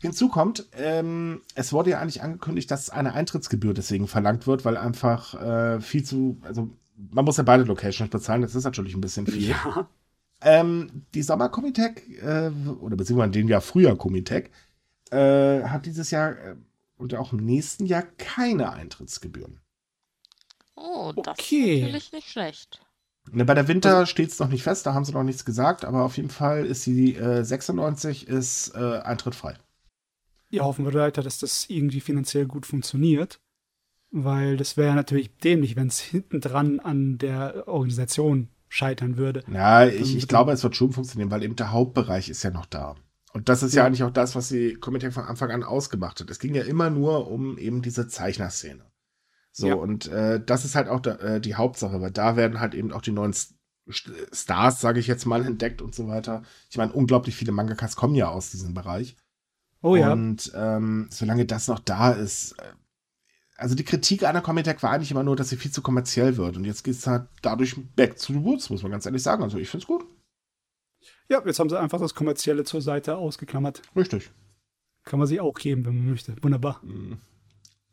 [0.01, 4.77] Hinzu kommt, ähm, es wurde ja eigentlich angekündigt, dass eine Eintrittsgebühr deswegen verlangt wird, weil
[4.77, 6.69] einfach äh, viel zu, also
[7.11, 9.49] man muss ja beide Locations bezahlen, das ist natürlich ein bisschen viel.
[9.49, 9.89] Ja.
[10.41, 12.49] Ähm, die Sommerkomitec, äh,
[12.79, 14.51] oder beziehungsweise den Jahr früher Komitec,
[15.11, 16.55] äh, hat dieses Jahr äh,
[16.97, 19.59] und auch im nächsten Jahr keine Eintrittsgebühren.
[20.75, 21.75] Oh, das okay.
[21.75, 22.81] ist natürlich nicht schlecht.
[23.31, 25.45] Ne, bei der Winter also, steht es noch nicht fest, da haben sie noch nichts
[25.45, 29.55] gesagt, aber auf jeden Fall ist die äh, 96 ist äh, eintrittfrei.
[30.49, 33.39] Ja, hoffen wir weiter, dass das irgendwie finanziell gut funktioniert,
[34.09, 39.43] weil das wäre natürlich dämlich, wenn es hinten dran an der Organisation scheitern würde.
[39.51, 42.65] Ja, ich, ich glaube, es wird schon funktionieren, weil eben der Hauptbereich ist ja noch
[42.65, 42.95] da.
[43.33, 46.29] Und das ist ja, eigentlich auch das, was die Comedy von Anfang an ausgemacht hat.
[46.29, 48.85] Es ging ja immer nur um eben diese Zeichnerszene.
[49.51, 49.73] So, ja.
[49.75, 52.91] und äh, das ist halt auch da, äh, die Hauptsache, weil da werden halt eben
[52.91, 53.33] auch die neuen
[54.33, 56.43] Stars, sage ich jetzt mal, entdeckt und so weiter.
[56.69, 59.15] Ich meine, unglaublich viele Mangakas kommen ja aus diesem Bereich.
[59.81, 60.11] Oh ja.
[60.11, 62.73] Und ähm, solange das noch da ist, äh,
[63.57, 66.37] also die Kritik an der Comic war eigentlich immer nur, dass sie viel zu kommerziell
[66.37, 66.55] wird.
[66.55, 69.43] Und jetzt geht es halt dadurch back to the woods, muss man ganz ehrlich sagen.
[69.43, 70.05] Also ich finde es gut.
[71.29, 73.81] Ja, jetzt haben sie einfach das Kommerzielle zur Seite ausgeklammert.
[73.95, 74.31] Richtig.
[75.03, 76.35] Kann man sie auch geben, wenn man möchte.
[76.41, 76.81] Wunderbar.
[76.83, 77.17] Mm.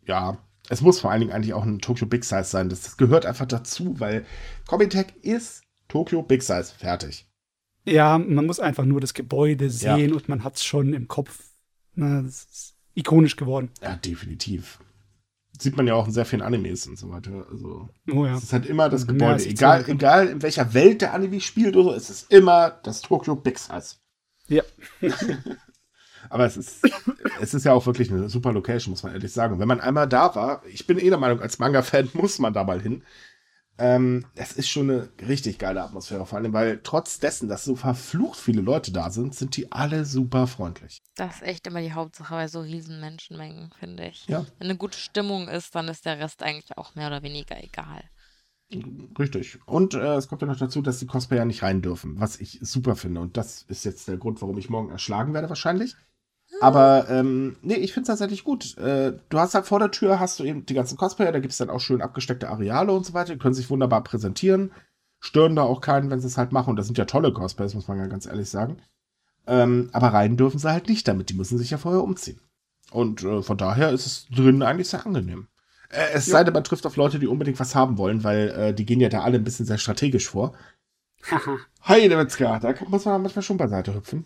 [0.06, 2.68] Ja, es muss vor allen Dingen eigentlich auch ein Tokyo Big Size sein.
[2.68, 4.24] Das, das gehört einfach dazu, weil
[4.66, 6.72] Comitech ist Tokyo Big Size.
[6.76, 7.26] Fertig.
[7.84, 10.14] Ja, man muss einfach nur das Gebäude sehen ja.
[10.14, 11.44] und man hat es schon im Kopf.
[11.94, 13.70] Na, das ist ikonisch geworden.
[13.82, 14.80] Ja, definitiv
[15.58, 17.46] sieht man ja auch in sehr vielen Animes und so weiter.
[17.50, 18.36] Also, oh ja.
[18.36, 19.42] es ist halt immer das Gebäude.
[19.42, 23.02] Ja, egal, egal in welcher Welt der Anime spielt oder so, es ist immer das
[23.02, 23.96] Tokyo Big Size.
[24.48, 24.62] Ja.
[26.30, 26.84] Aber es ist,
[27.40, 29.58] es ist ja auch wirklich eine super Location, muss man ehrlich sagen.
[29.58, 32.64] wenn man einmal da war, ich bin eh der Meinung, als Manga-Fan muss man da
[32.64, 33.02] mal hin.
[33.78, 37.76] Ähm, es ist schon eine richtig geile Atmosphäre, vor allem, weil trotz dessen, dass so
[37.76, 41.02] verflucht viele Leute da sind, sind die alle super freundlich.
[41.14, 44.26] Das ist echt immer die Hauptsache bei so riesen Menschenmengen, finde ich.
[44.28, 44.46] Ja.
[44.58, 48.02] Wenn eine gute Stimmung ist, dann ist der Rest eigentlich auch mehr oder weniger egal.
[49.18, 49.58] Richtig.
[49.66, 52.58] Und äh, es kommt ja noch dazu, dass die Cosplayer nicht rein dürfen, was ich
[52.62, 53.20] super finde.
[53.20, 55.94] Und das ist jetzt der Grund, warum ich morgen erschlagen werde, wahrscheinlich.
[56.60, 58.76] Aber ähm, nee, ich finde es tatsächlich gut.
[58.78, 61.52] Äh, du hast halt vor der Tür hast du eben die ganzen Cosplayer, da gibt
[61.52, 64.72] es dann auch schön abgesteckte Areale und so weiter, die können sich wunderbar präsentieren,
[65.20, 66.70] stören da auch keinen, wenn sie es halt machen.
[66.70, 68.78] Und das sind ja tolle Cosplays, muss man ja ganz ehrlich sagen.
[69.46, 72.40] Ähm, aber rein dürfen sie halt nicht damit, die müssen sich ja vorher umziehen.
[72.90, 75.48] Und äh, von daher ist es drin eigentlich sehr angenehm.
[75.90, 76.32] Äh, es ja.
[76.32, 79.00] sei denn, man trifft auf Leute, die unbedingt was haben wollen, weil äh, die gehen
[79.00, 80.54] ja da alle ein bisschen sehr strategisch vor.
[81.82, 84.24] Hi, der Metzger, da muss man manchmal schon beiseite hüpfen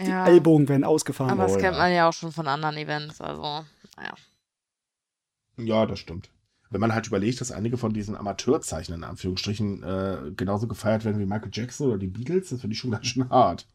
[0.00, 0.26] die ja.
[0.26, 1.32] Ellbogen werden ausgefahren.
[1.32, 3.64] Aber das oh, kennt man ja auch schon von anderen Events, also,
[3.96, 4.14] naja.
[5.56, 6.30] Ja, das stimmt.
[6.70, 11.18] Wenn man halt überlegt, dass einige von diesen Amateurzeichnern in Anführungsstrichen äh, genauso gefeiert werden
[11.18, 13.66] wie Michael Jackson oder die Beatles, das finde ich schon ganz schön hart.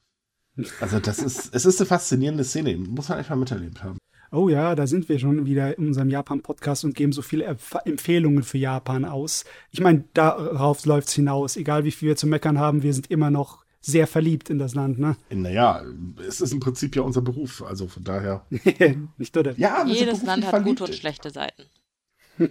[0.80, 3.98] Also, das ist, es ist eine faszinierende Szene, muss man einfach miterlebt haben.
[4.32, 7.76] Oh ja, da sind wir schon wieder in unserem Japan-Podcast und geben so viele Empf
[7.86, 9.46] Empfehlungen für Japan aus.
[9.70, 11.56] Ich meine, darauf läuft es hinaus.
[11.56, 14.76] Egal wie viel wir zu meckern haben, wir sind immer noch sehr verliebt in das
[14.76, 15.18] Land, ne?
[15.30, 15.84] Naja,
[16.28, 18.46] es ist im Prinzip ja unser Beruf, also von daher.
[19.18, 19.54] Nicht oder?
[19.58, 20.80] Ja, Jedes Land hat verliebt.
[20.80, 21.64] gute und schlechte Seiten.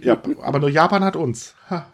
[0.01, 1.55] Ja, aber nur Japan hat uns.
[1.69, 1.87] Ha.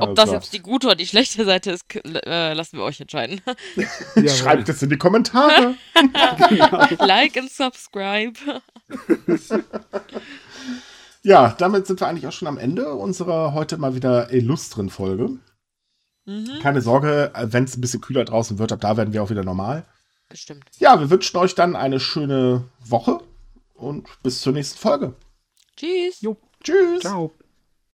[0.00, 3.40] Ob das jetzt die gute oder die schlechte Seite ist, äh, lassen wir euch entscheiden.
[4.16, 5.76] Ja, Schreibt es in die Kommentare.
[6.48, 6.86] genau.
[7.06, 8.32] Like und subscribe.
[11.22, 15.38] ja, damit sind wir eigentlich auch schon am Ende unserer heute mal wieder illustren Folge.
[16.28, 16.58] Mhm.
[16.60, 19.44] Keine Sorge, wenn es ein bisschen kühler draußen wird, ab da werden wir auch wieder
[19.44, 19.86] normal.
[20.28, 20.66] Bestimmt.
[20.78, 23.20] Ja, wir wünschen euch dann eine schöne Woche
[23.72, 25.14] und bis zur nächsten Folge.
[25.74, 26.20] Tschüss.
[26.20, 26.36] Jo.
[26.62, 27.00] Tschüss.
[27.00, 27.32] Ciao.